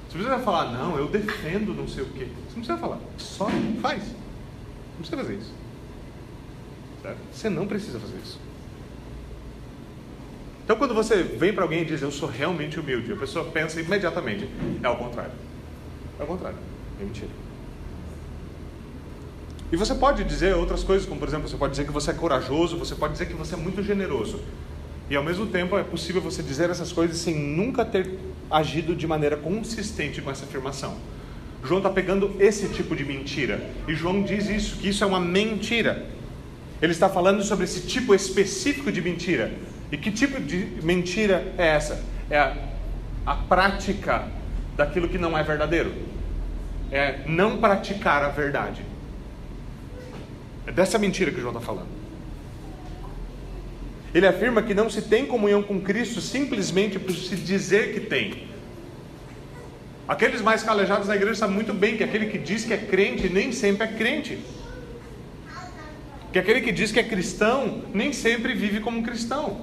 [0.08, 2.25] Você precisa falar, não, eu defendo não sei o quê.
[2.25, 3.49] Você não precisa falar, só
[3.82, 4.04] faz.
[4.04, 5.54] Não precisa fazer isso.
[7.01, 7.17] Certo?
[7.32, 8.39] Você não precisa fazer isso.
[10.63, 13.80] Então, quando você vem para alguém e diz, eu sou realmente humilde, a pessoa pensa
[13.80, 14.49] imediatamente,
[14.82, 15.32] é o contrário.
[16.19, 16.58] É o contrário.
[16.99, 17.30] É mentira.
[19.71, 22.13] E você pode dizer outras coisas, como por exemplo, você pode dizer que você é
[22.13, 24.39] corajoso, você pode dizer que você é muito generoso.
[25.10, 28.17] E ao mesmo tempo é possível você dizer essas coisas sem nunca ter
[28.49, 30.95] agido de maneira consistente com essa afirmação.
[31.63, 33.60] João está pegando esse tipo de mentira.
[33.88, 36.06] E João diz isso, que isso é uma mentira.
[36.82, 39.51] Ele está falando sobre esse tipo específico de mentira.
[39.91, 42.04] E que tipo de mentira é essa?
[42.30, 42.56] É a,
[43.25, 44.28] a prática
[44.75, 45.93] daquilo que não é verdadeiro.
[46.91, 48.81] É não praticar a verdade.
[50.67, 51.88] É dessa mentira que João está falando.
[54.13, 58.47] Ele afirma que não se tem comunhão com Cristo simplesmente por se dizer que tem.
[60.07, 63.27] Aqueles mais calejados da igreja sabem muito bem que aquele que diz que é crente
[63.27, 64.39] nem sempre é crente.
[66.31, 69.61] Que aquele que diz que é cristão nem sempre vive como cristão.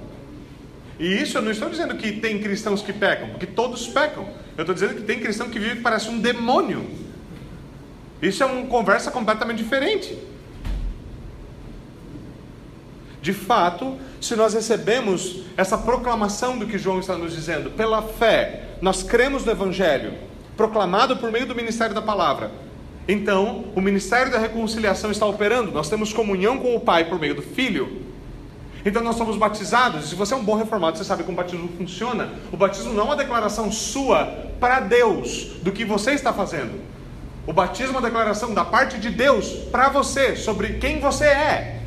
[0.99, 4.27] E isso eu não estou dizendo que tem cristãos que pecam, porque todos pecam.
[4.57, 6.85] Eu estou dizendo que tem cristão que vive que parece um demônio.
[8.21, 10.17] Isso é uma conversa completamente diferente.
[13.21, 18.75] De fato, se nós recebemos essa proclamação do que João está nos dizendo, pela fé,
[18.81, 20.13] nós cremos no Evangelho,
[20.57, 22.51] proclamado por meio do ministério da palavra.
[23.07, 27.35] Então, o ministério da reconciliação está operando, nós temos comunhão com o Pai por meio
[27.35, 28.02] do Filho.
[28.85, 30.09] Então, nós somos batizados.
[30.09, 32.29] Se você é um bom reformado, você sabe como o batismo funciona.
[32.51, 34.25] O batismo não é uma declaração sua
[34.59, 36.81] para Deus do que você está fazendo.
[37.45, 41.82] O batismo é uma declaração da parte de Deus para você sobre quem você é.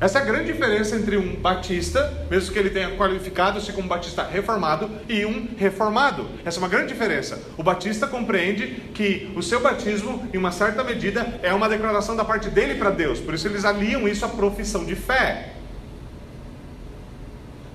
[0.00, 4.22] Essa é a grande diferença entre um batista, mesmo que ele tenha qualificado-se como batista
[4.22, 6.26] reformado, e um reformado.
[6.42, 7.38] Essa é uma grande diferença.
[7.58, 12.24] O batista compreende que o seu batismo, em uma certa medida, é uma declaração da
[12.24, 13.20] parte dele para Deus.
[13.20, 15.52] Por isso eles aliam isso à profissão de fé.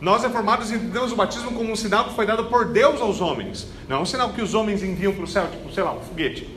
[0.02, 3.68] Nós reformados entendemos o batismo como um sinal que foi dado por Deus aos homens.
[3.88, 6.02] Não é um sinal que os homens enviam para o céu, tipo, sei lá, um
[6.02, 6.50] foguete.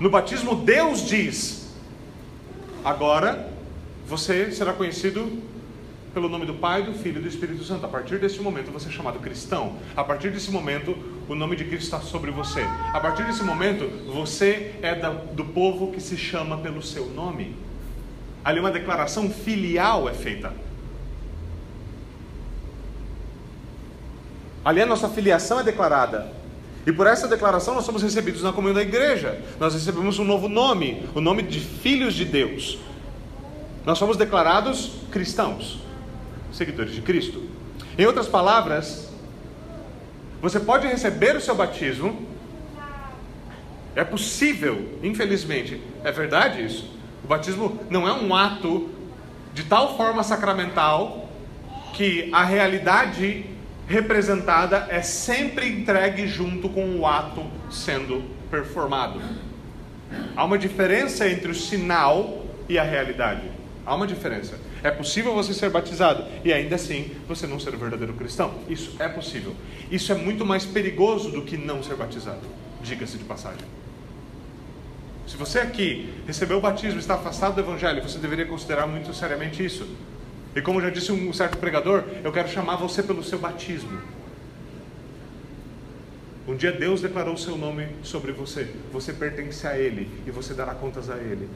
[0.00, 1.65] No batismo, Deus diz:
[2.86, 3.48] Agora
[4.06, 5.42] você será conhecido
[6.14, 7.84] pelo nome do Pai, do Filho e do Espírito Santo.
[7.84, 9.74] A partir desse momento você é chamado cristão.
[9.96, 10.96] A partir desse momento
[11.28, 12.60] o nome de Cristo está sobre você.
[12.92, 17.56] A partir desse momento você é da, do povo que se chama pelo seu nome.
[18.44, 20.54] Ali uma declaração filial é feita.
[24.64, 26.35] Ali a nossa filiação é declarada.
[26.86, 29.42] E por essa declaração nós somos recebidos na comunhão da igreja.
[29.58, 32.78] Nós recebemos um novo nome, o nome de filhos de Deus.
[33.84, 35.80] Nós somos declarados cristãos,
[36.52, 37.42] seguidores de Cristo.
[37.98, 39.10] Em outras palavras,
[40.40, 42.24] você pode receber o seu batismo.
[43.96, 46.88] É possível, infelizmente, é verdade isso.
[47.24, 48.88] O batismo não é um ato
[49.52, 51.28] de tal forma sacramental
[51.94, 53.55] que a realidade
[53.86, 59.20] representada é sempre entregue junto com o ato sendo performado.
[60.36, 63.50] Há uma diferença entre o sinal e a realidade.
[63.84, 64.58] Há uma diferença.
[64.82, 68.54] É possível você ser batizado e ainda assim você não ser um verdadeiro cristão.
[68.68, 69.54] Isso é possível.
[69.90, 72.40] Isso é muito mais perigoso do que não ser batizado.
[72.82, 73.64] Diga-se de passagem.
[75.26, 79.12] Se você aqui recebeu o batismo e está afastado do evangelho, você deveria considerar muito
[79.12, 79.88] seriamente isso.
[80.56, 84.00] E como já disse um certo pregador, eu quero chamar você pelo seu batismo.
[86.48, 88.72] Um dia Deus declarou o seu nome sobre você.
[88.90, 91.46] Você pertence a Ele e você dará contas a Ele.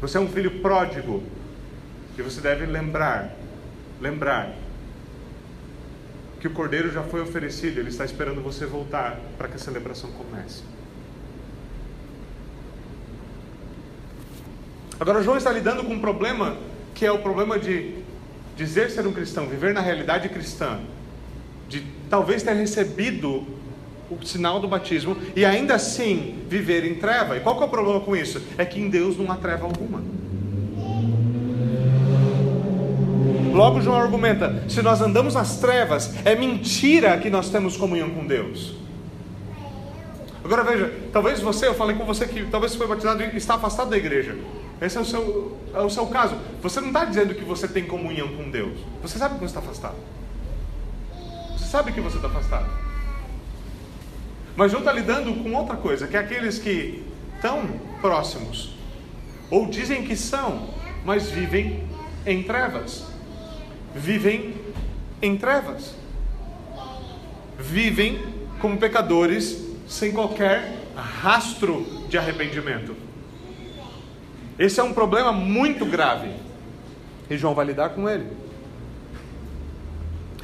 [0.00, 1.20] Você é um filho pródigo
[2.16, 3.34] e você deve lembrar,
[4.00, 4.54] lembrar
[6.38, 10.12] que o cordeiro já foi oferecido, ele está esperando você voltar para que a celebração
[10.12, 10.62] comece.
[14.98, 16.56] Agora, João está lidando com um problema
[16.94, 17.94] que é o problema de
[18.56, 20.80] dizer ser um cristão, viver na realidade cristã,
[21.68, 23.44] de talvez ter recebido
[24.10, 27.36] o sinal do batismo e ainda assim viver em treva.
[27.36, 28.42] E qual que é o problema com isso?
[28.56, 30.02] É que em Deus não há treva alguma.
[33.52, 38.26] Logo, João argumenta: se nós andamos nas trevas, é mentira que nós temos comunhão com
[38.26, 38.74] Deus.
[40.44, 43.54] Agora veja, talvez você, eu falei com você que talvez você foi batizado e está
[43.54, 44.36] afastado da igreja.
[44.80, 46.36] Esse é o seu, é o seu caso.
[46.62, 48.78] Você não está dizendo que você tem comunhão com Deus.
[49.02, 49.96] Você sabe que você está afastado.
[51.56, 52.68] Você sabe que você está afastado.
[54.54, 57.04] Mas João está lidando com outra coisa, que é aqueles que
[57.34, 57.68] estão
[58.00, 58.74] próximos,
[59.50, 60.70] ou dizem que são,
[61.04, 61.84] mas vivem
[62.26, 63.04] em trevas.
[63.94, 64.54] Vivem
[65.22, 65.94] em trevas.
[67.58, 68.22] Vivem
[68.60, 73.05] como pecadores sem qualquer rastro de arrependimento.
[74.58, 76.30] Esse é um problema muito grave.
[77.28, 78.26] E João vai lidar com ele.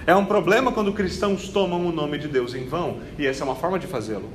[0.07, 3.45] É um problema quando cristãos tomam o nome de Deus em vão, e essa é
[3.45, 4.29] uma forma de fazê-lo.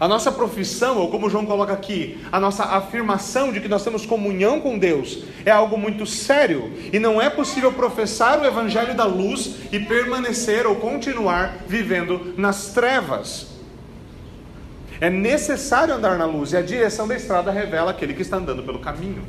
[0.00, 4.06] A nossa profissão, ou como João coloca aqui, a nossa afirmação de que nós temos
[4.06, 9.04] comunhão com Deus, é algo muito sério, e não é possível professar o evangelho da
[9.04, 13.51] luz e permanecer ou continuar vivendo nas trevas.
[15.02, 18.62] É necessário andar na luz, e a direção da estrada revela aquele que está andando
[18.62, 19.24] pelo caminho.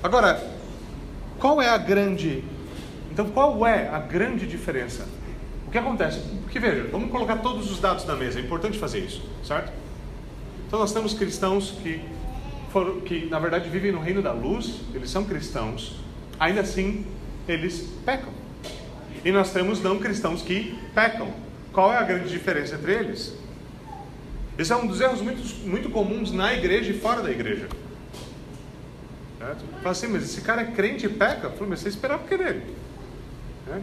[0.00, 0.40] Agora,
[1.40, 2.44] qual é a grande.
[3.10, 5.08] Então, qual é a grande diferença?
[5.66, 6.20] O que acontece?
[6.42, 9.72] Porque veja, vamos colocar todos os dados na mesa, é importante fazer isso, certo?
[10.68, 12.00] Então, nós temos cristãos que,
[12.72, 15.96] foram, que na verdade vivem no reino da luz, eles são cristãos,
[16.38, 17.04] ainda assim
[17.48, 18.39] eles pecam.
[19.24, 21.32] E nós temos não cristãos que pecam.
[21.72, 23.34] Qual é a grande diferença entre eles?
[24.58, 27.68] Esse é um dos erros muito, muito comuns na igreja e fora da igreja.
[29.38, 29.64] Certo?
[29.78, 31.50] Fala assim, mas esse cara é crente e peca?
[31.50, 32.62] Falo, mas você esperava o que dele?
[33.68, 33.80] É?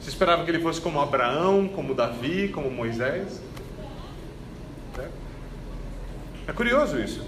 [0.00, 3.40] Você esperava que ele fosse como Abraão, como Davi, como Moisés?
[6.46, 7.24] É curioso isso.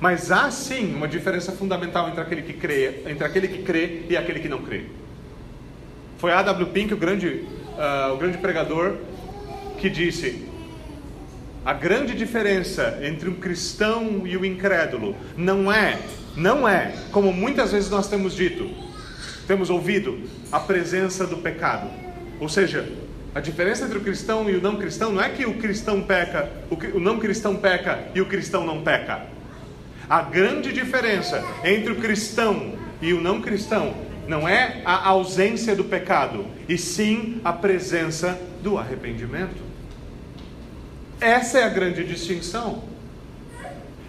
[0.00, 4.16] Mas há sim uma diferença fundamental entre aquele que crê, entre aquele que crê e
[4.16, 4.86] aquele que não crê.
[6.20, 6.66] Foi A.W.
[6.66, 7.46] Pink, o grande,
[7.78, 8.96] uh, o grande pregador,
[9.78, 10.46] que disse:
[11.64, 15.98] a grande diferença entre um cristão e o incrédulo não é,
[16.36, 18.68] não é, como muitas vezes nós temos dito,
[19.46, 20.20] temos ouvido,
[20.52, 21.88] a presença do pecado.
[22.38, 22.86] Ou seja,
[23.34, 26.50] a diferença entre o cristão e o não cristão não é que o cristão peca,
[26.92, 29.22] o não cristão peca e o cristão não peca.
[30.06, 35.82] A grande diferença entre o cristão e o não cristão não é a ausência do
[35.82, 39.60] pecado, e sim a presença do arrependimento.
[41.20, 42.84] Essa é a grande distinção.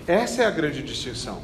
[0.05, 1.41] Essa é a grande distinção.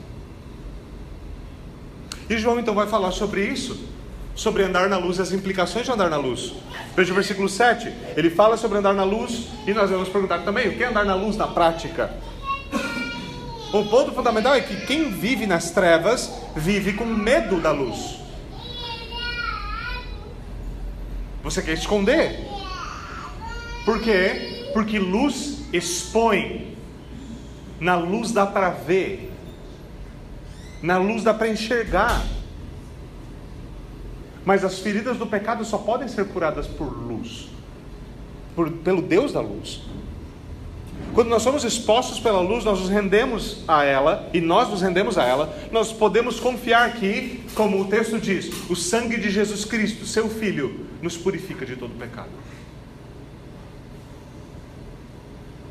[2.29, 3.89] E João então vai falar sobre isso,
[4.35, 6.53] sobre andar na luz e as implicações de andar na luz.
[6.95, 7.91] Veja o versículo 7.
[8.15, 11.03] Ele fala sobre andar na luz e nós vamos perguntar também o que é andar
[11.03, 12.13] na luz na prática.
[13.73, 18.26] O ponto fundamental é que quem vive nas trevas vive com medo da luz.
[21.47, 22.45] Você quer esconder.
[23.85, 24.69] Por quê?
[24.73, 26.75] Porque luz expõe.
[27.79, 29.31] Na luz dá para ver.
[30.81, 32.21] Na luz dá para enxergar.
[34.43, 37.47] Mas as feridas do pecado só podem ser curadas por luz,
[38.53, 39.83] por, pelo Deus da luz.
[41.13, 45.17] Quando nós somos expostos pela luz, nós nos rendemos a ela, e nós nos rendemos
[45.17, 50.05] a ela, nós podemos confiar que, como o texto diz, o sangue de Jesus Cristo,
[50.05, 52.29] seu Filho, nos purifica de todo pecado.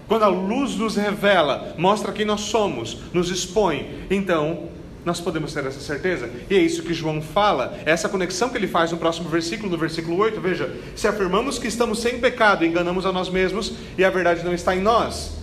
[0.08, 4.68] Quando a luz nos revela, mostra quem nós somos, nos expõe, então
[5.07, 6.28] nós podemos ter essa certeza.
[6.50, 9.70] E é isso que João fala, é essa conexão que ele faz no próximo versículo,
[9.70, 10.40] no versículo 8.
[10.40, 14.52] Veja: se afirmamos que estamos sem pecado, enganamos a nós mesmos e a verdade não
[14.52, 15.36] está em nós.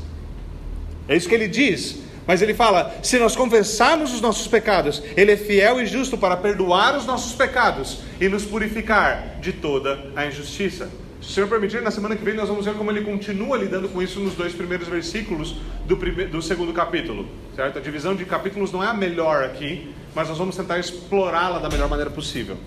[1.07, 1.95] É isso que ele diz.
[2.27, 6.35] Mas ele fala: se nós confessarmos os nossos pecados, Ele é fiel e justo para
[6.35, 10.89] perdoar os nossos pecados e nos purificar de toda a injustiça.
[11.23, 13.87] Se o Senhor permitir, na semana que vem nós vamos ver como ele continua lidando
[13.87, 15.55] com isso nos dois primeiros versículos
[15.87, 17.25] do, primeiro, do segundo capítulo.
[17.55, 17.79] Certo?
[17.79, 21.69] A divisão de capítulos não é a melhor aqui, mas nós vamos tentar explorá-la da
[21.69, 22.57] melhor maneira possível.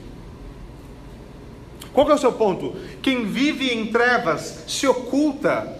[1.92, 2.74] Qual é o seu ponto?
[3.02, 5.76] Quem vive em trevas se oculta.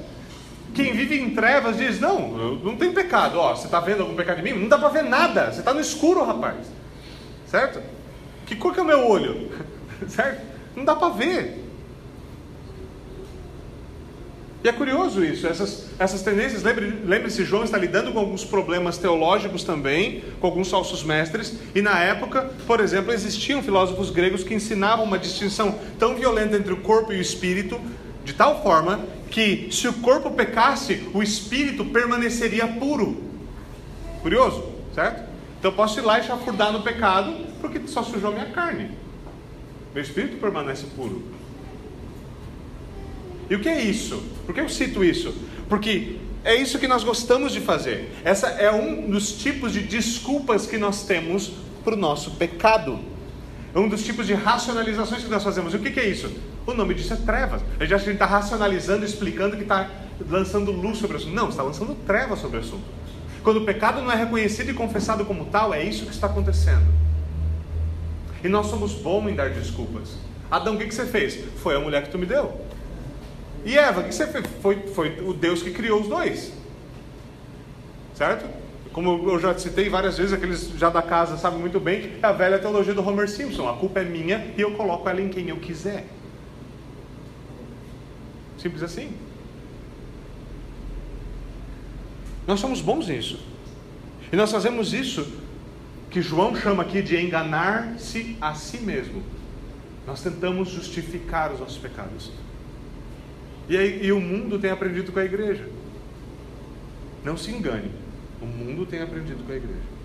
[0.74, 3.38] Quem vive em trevas diz: Não, não tem pecado.
[3.38, 4.60] Ó, você está vendo algum pecado em mim?
[4.60, 5.50] Não dá para ver nada.
[5.50, 6.56] Você está no escuro, rapaz.
[7.46, 7.80] Certo?
[8.44, 9.50] Que cor que é o meu olho?
[10.08, 10.42] certo?
[10.76, 11.65] Não dá para ver.
[14.66, 19.62] E é curioso isso, essas, essas tendências, lembre-se, João está lidando com alguns problemas teológicos
[19.62, 25.04] também, com alguns falsos mestres, e na época, por exemplo, existiam filósofos gregos que ensinavam
[25.04, 27.80] uma distinção tão violenta entre o corpo e o espírito,
[28.24, 33.22] de tal forma que se o corpo pecasse, o espírito permaneceria puro.
[34.20, 34.64] Curioso,
[34.96, 35.30] certo?
[35.60, 38.90] Então eu posso ir lá e chafurdar no pecado, porque só sujou minha carne.
[39.94, 41.35] Meu espírito permanece puro.
[43.48, 44.22] E o que é isso?
[44.44, 45.34] Por que eu cito isso?
[45.68, 48.12] Porque é isso que nós gostamos de fazer.
[48.24, 51.52] Essa é um dos tipos de desculpas que nós temos
[51.84, 52.98] para o nosso pecado.
[53.74, 55.74] É um dos tipos de racionalizações que nós fazemos.
[55.74, 56.32] E o que, é isso?
[56.66, 57.62] O nome disso é trevas.
[57.78, 59.90] A gente acha que está racionalizando, explicando que está
[60.28, 61.34] lançando luz sobre o assunto.
[61.34, 62.84] Não, está lançando trevas sobre o assunto.
[63.42, 66.86] Quando o pecado não é reconhecido e confessado como tal, é isso que está acontecendo.
[68.42, 70.16] E nós somos bons em dar desculpas.
[70.50, 71.38] Adão, o que você fez?
[71.56, 72.65] Foi a mulher que tu me deu.
[73.66, 74.28] E Eva, que você?
[74.62, 76.52] Foi, foi o Deus que criou os dois.
[78.14, 78.48] Certo?
[78.92, 82.30] Como eu já citei várias vezes, aqueles já da casa sabem muito bem, é a
[82.30, 83.68] velha teologia do Homer Simpson.
[83.68, 86.06] A culpa é minha e eu coloco ela em quem eu quiser.
[88.56, 89.10] Simples assim.
[92.46, 93.40] Nós somos bons nisso.
[94.32, 95.26] E nós fazemos isso
[96.08, 99.24] que João chama aqui de enganar-se a si mesmo.
[100.06, 102.30] Nós tentamos justificar os nossos pecados.
[103.68, 105.68] E, aí, e o mundo tem aprendido com a igreja.
[107.24, 107.90] Não se engane,
[108.40, 109.96] o mundo tem aprendido com a igreja.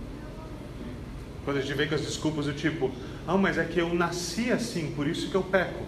[1.46, 2.92] Quando a gente vem com as desculpas do tipo,
[3.28, 5.84] ah, mas é que eu nasci assim, por isso que eu peco.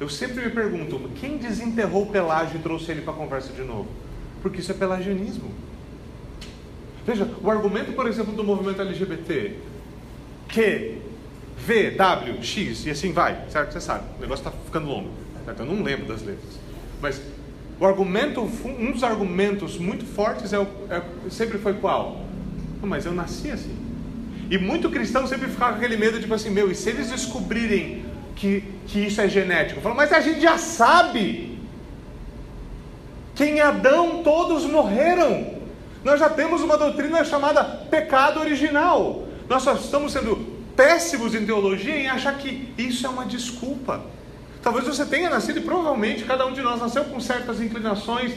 [0.00, 3.88] Eu sempre me pergunto, quem desenterrou Pelágio e trouxe ele para a conversa de novo?
[4.42, 5.50] Porque isso é pelagianismo.
[7.06, 9.56] Veja, o argumento, por exemplo, do movimento LGBT,
[10.48, 10.98] Q,
[11.58, 13.72] V, W, X e assim vai, certo?
[13.72, 15.10] Você sabe, o negócio está ficando longo,
[15.44, 15.60] certo?
[15.60, 16.63] Eu não lembro das letras.
[17.00, 17.20] Mas
[17.80, 22.24] o argumento, um dos argumentos muito fortes é, é sempre foi qual?
[22.86, 23.74] mas eu nasci assim.
[24.50, 28.04] E muito cristão sempre ficava com aquele medo, tipo assim, meu, e se eles descobrirem
[28.36, 29.80] que, que isso é genético?
[29.80, 31.58] Falo, mas a gente já sabe.
[33.34, 35.54] Que em Adão todos morreram.
[36.04, 39.24] Nós já temos uma doutrina chamada pecado original.
[39.48, 40.36] Nós só estamos sendo
[40.76, 44.02] péssimos em teologia em achar que isso é uma desculpa.
[44.64, 48.32] Talvez você tenha nascido e provavelmente cada um de nós nasceu com certas inclinações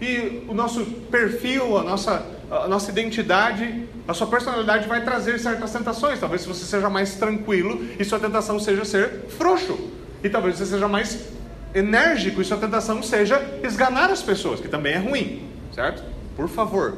[0.00, 5.70] e o nosso perfil, a nossa, a nossa identidade, a sua personalidade vai trazer certas
[5.70, 6.18] tentações.
[6.18, 9.78] Talvez você seja mais tranquilo e sua tentação seja ser frouxo.
[10.24, 11.26] E talvez você seja mais
[11.74, 16.02] enérgico e sua tentação seja esganar as pessoas, que também é ruim, certo?
[16.36, 16.96] Por favor,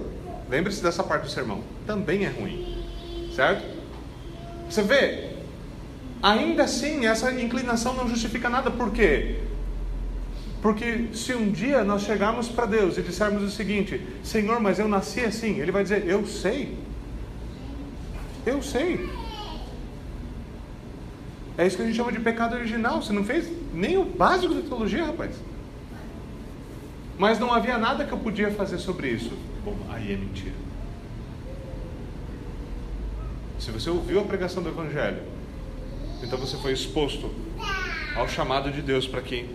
[0.49, 1.63] lembre-se dessa parte do sermão.
[1.85, 2.81] Também é ruim,
[3.35, 3.65] certo?
[4.71, 5.32] Você vê,
[6.23, 9.41] Ainda assim, essa inclinação não justifica nada, por quê?
[10.63, 14.87] Porque se um dia nós chegarmos para Deus e dissermos o seguinte: Senhor, mas eu
[14.87, 16.79] nasci assim, Ele vai dizer: Eu sei.
[18.47, 19.11] Eu sei.
[21.59, 23.03] É isso que a gente chama de pecado original.
[23.03, 25.35] Você não fez nem o básico da teologia, rapaz.
[27.19, 29.37] Mas não havia nada que eu podia fazer sobre isso.
[29.65, 30.55] Bom, aí é mentira.
[33.59, 35.23] Se você ouviu a pregação do Evangelho
[36.23, 37.31] então você foi exposto
[38.17, 39.49] ao chamado de Deus para que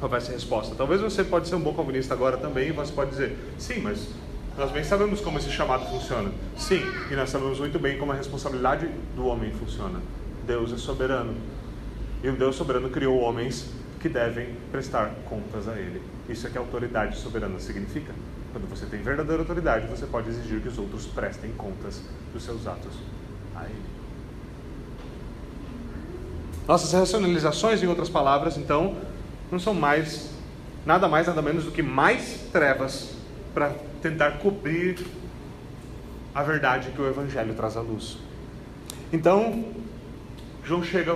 [0.00, 0.74] houvesse resposta.
[0.74, 4.08] Talvez você pode ser um bom comunista agora também e você pode dizer, sim, mas
[4.58, 6.32] Nós bem sabemos como esse chamado funciona.
[6.56, 6.82] Sim,
[7.12, 10.00] e nós sabemos muito bem como a responsabilidade do homem funciona.
[10.44, 11.32] Deus é soberano.
[12.24, 13.70] E o Deus soberano criou homens
[14.00, 16.02] que devem prestar contas a Ele.
[16.28, 18.12] Isso é que autoridade soberana significa.
[18.52, 22.66] Quando você tem verdadeira autoridade, você pode exigir que os outros prestem contas dos seus
[22.66, 22.94] atos
[23.54, 23.97] a Ele.
[26.68, 28.94] Nossas racionalizações, em outras palavras, então,
[29.50, 30.28] não são mais
[30.84, 33.14] nada mais nada menos do que mais trevas
[33.52, 33.70] para
[34.02, 34.98] tentar cobrir
[36.34, 38.18] a verdade que o Evangelho traz à luz.
[39.10, 39.64] Então,
[40.62, 41.14] João chega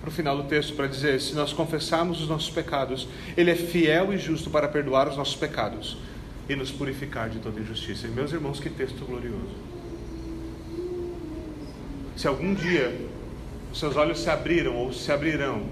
[0.00, 3.54] para o final do texto para dizer: se nós confessarmos os nossos pecados, Ele é
[3.54, 5.98] fiel e justo para perdoar os nossos pecados
[6.48, 8.08] e nos purificar de toda injustiça.
[8.08, 9.54] E meus irmãos, que texto glorioso!
[12.16, 13.07] Se algum dia
[13.72, 15.62] os seus olhos se abriram ou se abrirão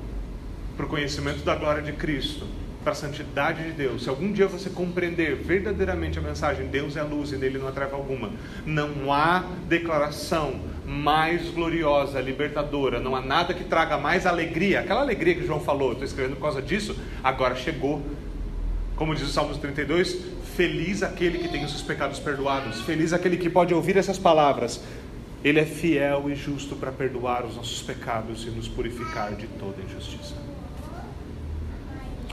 [0.76, 2.46] para o conhecimento da glória de Cristo,
[2.86, 7.02] para a santidade de Deus, se algum dia você compreender verdadeiramente a mensagem, Deus é
[7.02, 8.30] luz e nele não há treva alguma,
[8.64, 15.34] não há declaração mais gloriosa, libertadora, não há nada que traga mais alegria, aquela alegria
[15.34, 18.00] que João falou, estou escrevendo por causa disso, agora chegou.
[18.94, 20.18] Como diz o Salmos 32,
[20.54, 24.80] feliz aquele que tem os seus pecados perdoados, feliz aquele que pode ouvir essas palavras.
[25.46, 29.80] Ele é fiel e justo para perdoar os nossos pecados e nos purificar de toda
[29.80, 30.34] injustiça.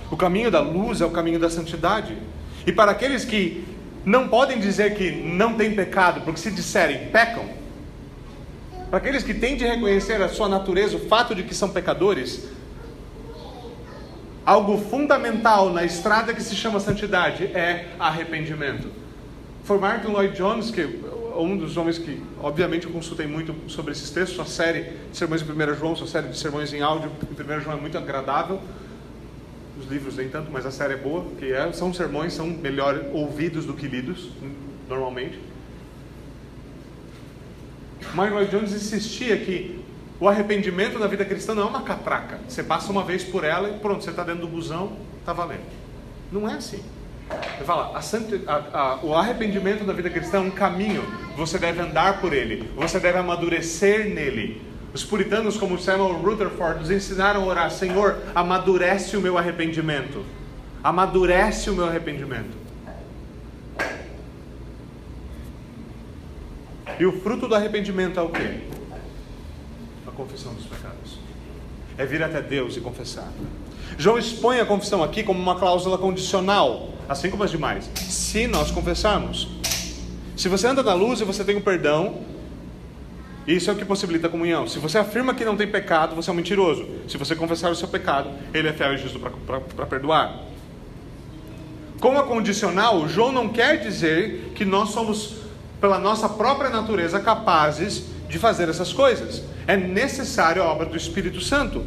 [0.09, 2.17] O caminho da luz é o caminho da santidade.
[2.65, 3.67] E para aqueles que
[4.03, 7.47] não podem dizer que não tem pecado, porque se disserem pecam,
[8.89, 12.49] para aqueles que têm de reconhecer a sua natureza, o fato de que são pecadores,
[14.43, 18.87] algo fundamental na estrada que se chama santidade é arrependimento.
[19.63, 24.09] Foi Martin Lloyd Jones, que um dos homens que, obviamente, eu consultei muito sobre esses
[24.09, 27.57] textos, sua série de sermões em 1 João, sua série de sermões em áudio em
[27.57, 28.59] 1 João é muito agradável
[29.77, 33.05] os livros nem tanto, mas a série é boa, que é, são sermões, são melhor
[33.11, 34.29] ouvidos do que lidos,
[34.87, 35.39] normalmente.
[38.13, 39.83] Michael Jones insistia que
[40.19, 42.39] o arrependimento da vida cristã não é uma catraca.
[42.47, 45.65] Você passa uma vez por ela e pronto, você está dentro do busão, está valendo.
[46.31, 46.83] Não é assim.
[47.29, 47.99] Ele fala,
[48.47, 51.03] a, a, o arrependimento da vida cristã é um caminho,
[51.35, 54.61] você deve andar por ele, você deve amadurecer nele,
[54.93, 60.23] os puritanos, como Samuel Rutherford, nos ensinaram a orar: Senhor, amadurece o meu arrependimento.
[60.83, 62.55] Amadurece o meu arrependimento.
[66.99, 68.59] E o fruto do arrependimento é o quê?
[70.07, 71.17] A confissão dos pecados.
[71.97, 73.31] É vir até Deus e confessar.
[73.97, 77.89] João expõe a confissão aqui como uma cláusula condicional, assim como as demais.
[77.95, 79.47] Se nós confessarmos.
[80.35, 82.21] Se você anda na luz e você tem o perdão,
[83.45, 84.67] isso é o que possibilita a comunhão.
[84.67, 86.87] Se você afirma que não tem pecado, você é um mentiroso.
[87.07, 90.39] Se você confessar o seu pecado, ele é fiel e justo para perdoar.
[91.99, 95.35] Com a condicional, João não quer dizer que nós somos,
[95.79, 99.43] pela nossa própria natureza, capazes de fazer essas coisas.
[99.67, 101.83] É necessário a obra do Espírito Santo.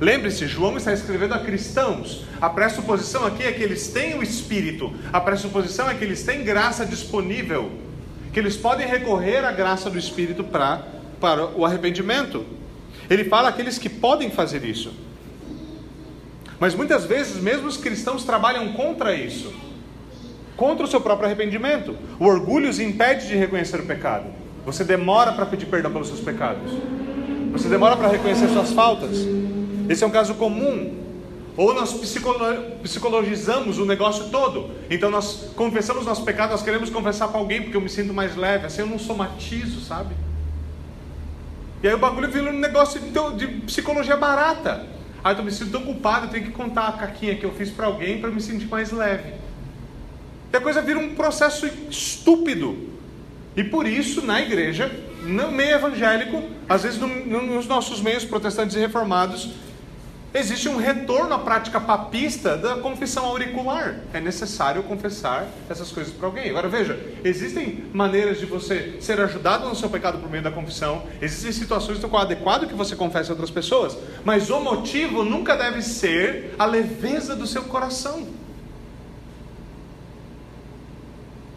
[0.00, 2.24] Lembre-se, João está escrevendo a cristãos.
[2.40, 4.92] A pressuposição aqui é que eles têm o Espírito.
[5.12, 7.70] A pressuposição é que eles têm graça disponível
[8.32, 10.82] que eles podem recorrer à graça do Espírito pra,
[11.18, 12.44] para o arrependimento.
[13.08, 14.92] Ele fala aqueles que podem fazer isso.
[16.60, 19.54] Mas muitas vezes, mesmo os cristãos trabalham contra isso
[20.56, 21.94] contra o seu próprio arrependimento.
[22.18, 24.26] O orgulho os impede de reconhecer o pecado.
[24.64, 26.72] Você demora para pedir perdão pelos seus pecados.
[27.52, 29.18] Você demora para reconhecer suas faltas.
[29.88, 31.06] Esse é um caso comum
[31.56, 31.94] ou nós
[32.82, 34.70] psicologizamos o negócio todo.
[34.90, 38.36] Então nós confessamos nosso pecado, nós queremos confessar para alguém porque eu me sinto mais
[38.36, 38.66] leve.
[38.66, 40.14] Assim eu não somatizo, sabe?
[41.82, 44.86] E aí o bagulho vira um negócio de, de psicologia barata.
[45.24, 47.70] Aí eu me sinto tão culpado, eu tenho que contar a caquinha que eu fiz
[47.70, 49.32] para alguém para me sentir mais leve.
[50.52, 52.90] E a coisa vira um processo estúpido.
[53.56, 58.76] E por isso, na igreja, no meio evangélico, às vezes no, nos nossos meios protestantes
[58.76, 59.50] e reformados,
[60.36, 63.96] existe um retorno à prática papista da confissão auricular.
[64.12, 66.50] É necessário confessar essas coisas para alguém.
[66.50, 71.04] Agora veja, existem maneiras de você ser ajudado no seu pecado por meio da confissão,
[71.22, 75.24] existem situações no qual é adequado que você confesse a outras pessoas, mas o motivo
[75.24, 78.28] nunca deve ser a leveza do seu coração.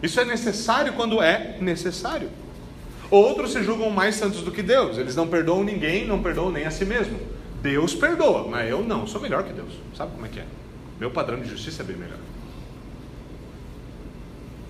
[0.02, 2.30] Isso é necessário quando é necessário.
[3.12, 6.66] Outros se julgam mais santos do que Deus, eles não perdoam ninguém, não perdoam nem
[6.66, 7.20] a si mesmo.
[7.62, 9.74] Deus perdoa, mas eu não, sou melhor que Deus.
[9.96, 10.46] Sabe como é que é?
[11.00, 12.20] Meu padrão de justiça é bem melhor.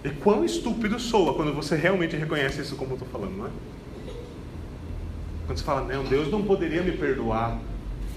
[0.04, 3.50] E quão estúpido soa quando você realmente reconhece isso como eu estou falando, não é?
[5.46, 7.60] Quando você fala, não, Deus não poderia me perdoar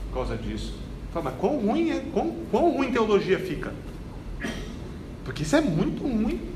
[0.08, 0.74] por causa disso.
[1.12, 3.72] Fala, mas quão ruim, é, quão, quão ruim teologia fica?
[5.24, 6.51] Porque isso é muito ruim.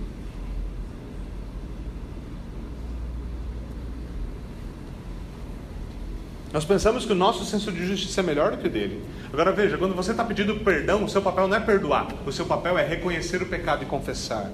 [6.57, 9.03] Nós pensamos que o nosso senso de justiça é melhor do que o dele.
[9.31, 12.47] Agora veja, quando você está pedindo perdão, o seu papel não é perdoar, o seu
[12.47, 14.51] papel é reconhecer o pecado e confessar.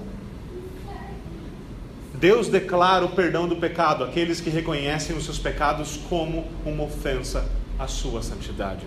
[2.13, 7.45] Deus declara o perdão do pecado àqueles que reconhecem os seus pecados como uma ofensa
[7.79, 8.85] à sua santidade.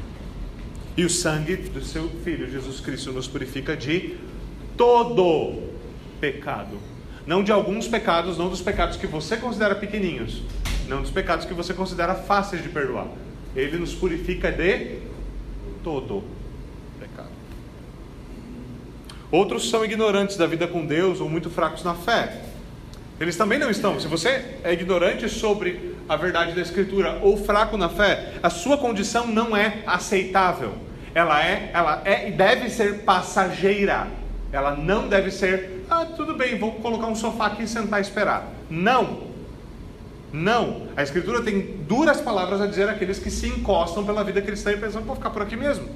[0.94, 4.18] E o sangue do seu Filho Jesus Cristo nos purifica de
[4.76, 5.62] todo
[6.20, 6.76] pecado.
[7.26, 10.42] Não de alguns pecados, não dos pecados que você considera pequeninhos,
[10.88, 13.06] não dos pecados que você considera fáceis de perdoar.
[13.54, 14.98] Ele nos purifica de
[15.82, 16.24] todo
[17.00, 17.28] pecado.
[19.30, 22.42] Outros são ignorantes da vida com Deus ou muito fracos na fé.
[23.18, 23.98] Eles também não estão.
[23.98, 28.76] Se você é ignorante sobre a verdade da Escritura ou fraco na fé, a sua
[28.76, 30.74] condição não é aceitável.
[31.14, 34.06] Ela é, ela é e deve ser passageira.
[34.52, 38.02] Ela não deve ser, ah, tudo bem, vou colocar um sofá aqui e sentar e
[38.02, 38.52] esperar.
[38.68, 39.34] Não.
[40.36, 40.88] Não.
[40.94, 44.76] A Escritura tem duras palavras a dizer àqueles que se encostam pela vida cristã e
[44.76, 45.88] pensam, vou ficar por aqui mesmo.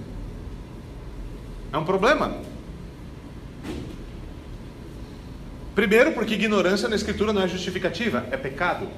[1.70, 2.38] É um problema.
[5.74, 8.88] Primeiro, porque ignorância na Escritura não é justificativa, é pecado.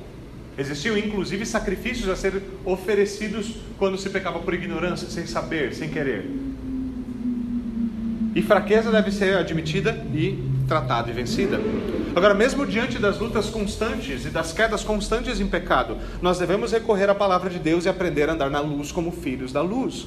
[0.56, 6.30] Existiam inclusive sacrifícios a serem oferecidos quando se pecava por ignorância, sem saber, sem querer.
[8.34, 11.60] E fraqueza deve ser admitida e tratada e vencida.
[12.16, 17.10] Agora, mesmo diante das lutas constantes e das quedas constantes em pecado, nós devemos recorrer
[17.10, 20.06] à palavra de Deus e aprender a andar na luz como filhos da luz.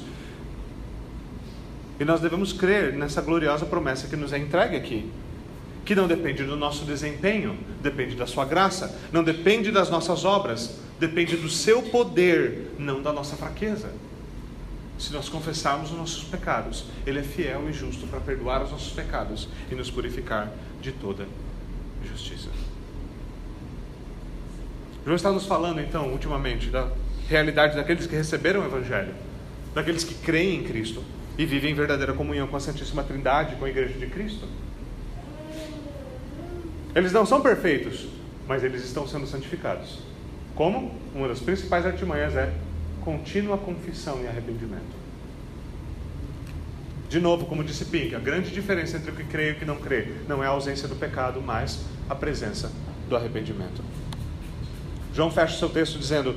[1.99, 5.11] E nós devemos crer nessa gloriosa promessa que nos é entregue aqui
[5.85, 10.79] que não depende do nosso desempenho, depende da sua graça, não depende das nossas obras,
[10.99, 13.91] depende do seu poder, não da nossa fraqueza.
[14.97, 18.93] Se nós confessarmos os nossos pecados, Ele é fiel e justo para perdoar os nossos
[18.93, 21.27] pecados e nos purificar de toda
[22.03, 22.49] justiça.
[25.03, 26.89] João está nos falando, então, ultimamente, da
[27.27, 29.13] realidade daqueles que receberam o Evangelho,
[29.73, 31.03] daqueles que creem em Cristo
[31.37, 34.47] e vivem em verdadeira comunhão com a Santíssima Trindade, com a Igreja de Cristo.
[36.95, 38.07] Eles não são perfeitos,
[38.47, 39.99] mas eles estão sendo santificados.
[40.55, 40.95] Como?
[41.13, 42.53] Uma das principais artimanhas é
[43.05, 45.05] contínua confissão e arrependimento.
[47.07, 49.63] De novo, como disse Pink, a grande diferença entre o que crê e o que
[49.63, 52.71] não crê não é a ausência do pecado, mas a presença
[53.07, 53.83] do arrependimento.
[55.13, 56.35] João fecha seu texto dizendo: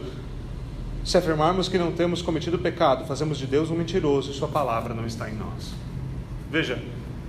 [1.03, 4.93] Se afirmarmos que não temos cometido pecado, fazemos de Deus um mentiroso e Sua palavra
[4.93, 5.73] não está em nós.
[6.51, 6.81] Veja,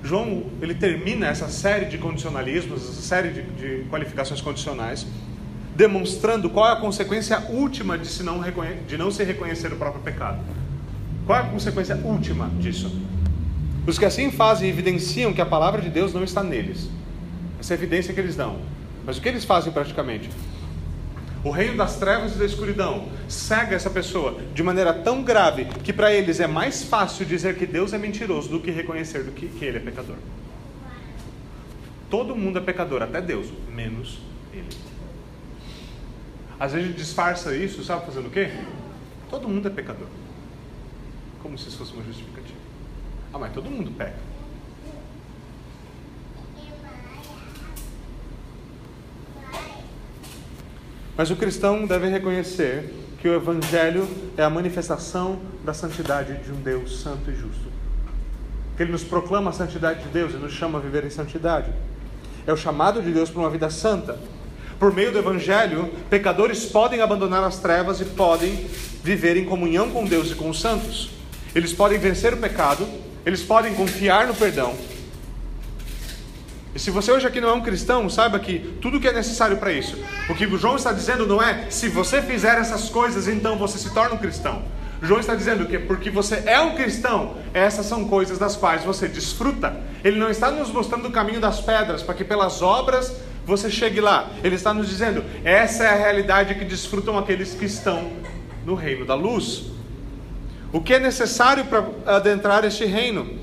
[0.03, 5.07] João ele termina essa série de condicionalismos, essa série de, de qualificações condicionais,
[5.79, 8.41] demonstrando qual é a consequência última de, se não,
[8.85, 10.41] de não se reconhecer o próprio pecado.
[11.25, 12.91] Qual é a consequência última disso?
[13.87, 16.89] Os que assim fazem evidenciam que a palavra de Deus não está neles.
[17.61, 18.57] Essa é a evidência que eles dão.
[19.05, 20.29] Mas o que eles fazem praticamente?
[21.45, 25.93] O reino das trevas e da escuridão cega essa pessoa de maneira tão grave que
[25.93, 29.47] para eles é mais fácil dizer que Deus é mentiroso do que reconhecer do que,
[29.47, 30.17] que ele é pecador.
[32.09, 34.19] Todo mundo é pecador, até Deus, menos
[34.51, 34.88] ele.
[36.59, 38.51] Às vezes disfarça isso, sabe fazendo o quê?
[39.29, 40.07] Todo mundo é pecador.
[41.41, 42.59] Como se isso fosse uma justificativa.
[43.33, 44.17] Ah, mas todo mundo peca.
[51.15, 54.07] Mas o cristão deve reconhecer que o Evangelho
[54.37, 57.69] é a manifestação da santidade de um Deus santo e justo.
[58.77, 61.73] Que ele nos proclama a santidade de Deus e nos chama a viver em santidade.
[62.47, 64.17] É o chamado de Deus para uma vida santa.
[64.79, 68.67] Por meio do Evangelho, pecadores podem abandonar as trevas e podem
[69.03, 71.11] viver em comunhão com Deus e com os santos.
[71.53, 72.87] Eles podem vencer o pecado,
[73.25, 74.73] eles podem confiar no perdão
[76.73, 79.57] e se você hoje aqui não é um cristão, saiba que tudo que é necessário
[79.57, 79.97] para isso.
[80.29, 83.77] O que o João está dizendo não é se você fizer essas coisas, então você
[83.77, 84.61] se torna um cristão.
[85.01, 89.07] João está dizendo que porque você é um cristão, essas são coisas das quais você
[89.07, 89.75] desfruta.
[90.03, 93.13] Ele não está nos mostrando o caminho das pedras, para que pelas obras
[93.49, 94.31] você chegue lá.
[94.43, 98.13] Ele está nos dizendo: essa é a realidade que desfrutam aqueles que estão
[98.65, 99.65] no reino da luz.
[100.71, 103.39] O que é necessário para adentrar este reino?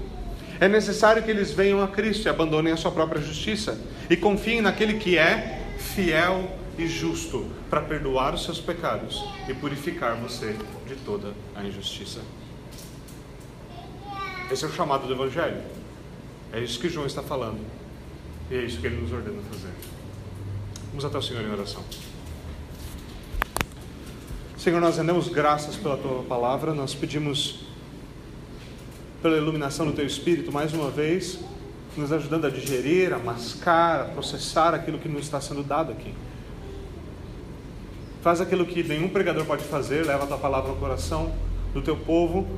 [0.61, 3.79] É necessário que eles venham a Cristo e abandonem a sua própria justiça
[4.09, 10.15] e confiem naquele que é fiel e justo para perdoar os seus pecados e purificar
[10.17, 10.55] você
[10.87, 12.21] de toda a injustiça.
[14.51, 15.61] Esse é o chamado do Evangelho.
[16.53, 17.61] É isso que João está falando.
[18.51, 19.73] E é isso que ele nos ordena fazer.
[20.97, 21.83] Vamos até o Senhor em oração.
[24.57, 27.67] Senhor, nós rendemos graças pela tua palavra, nós pedimos
[29.21, 31.39] pela iluminação do Teu Espírito, mais uma vez,
[31.99, 36.15] nos ajudando a digerir, a mascar, a processar aquilo que nos está sendo dado aqui.
[38.23, 41.31] Faz aquilo que nenhum pregador pode fazer, leva a tua palavra ao coração
[41.75, 42.49] do teu povo,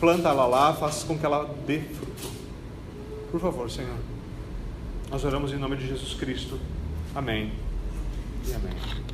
[0.00, 2.32] planta ela lá, faça com que ela dê fruto.
[3.30, 3.98] Por favor, Senhor.
[5.08, 6.58] Nós oramos em nome de Jesus Cristo.
[7.14, 7.52] Amém.
[8.48, 9.13] E amém.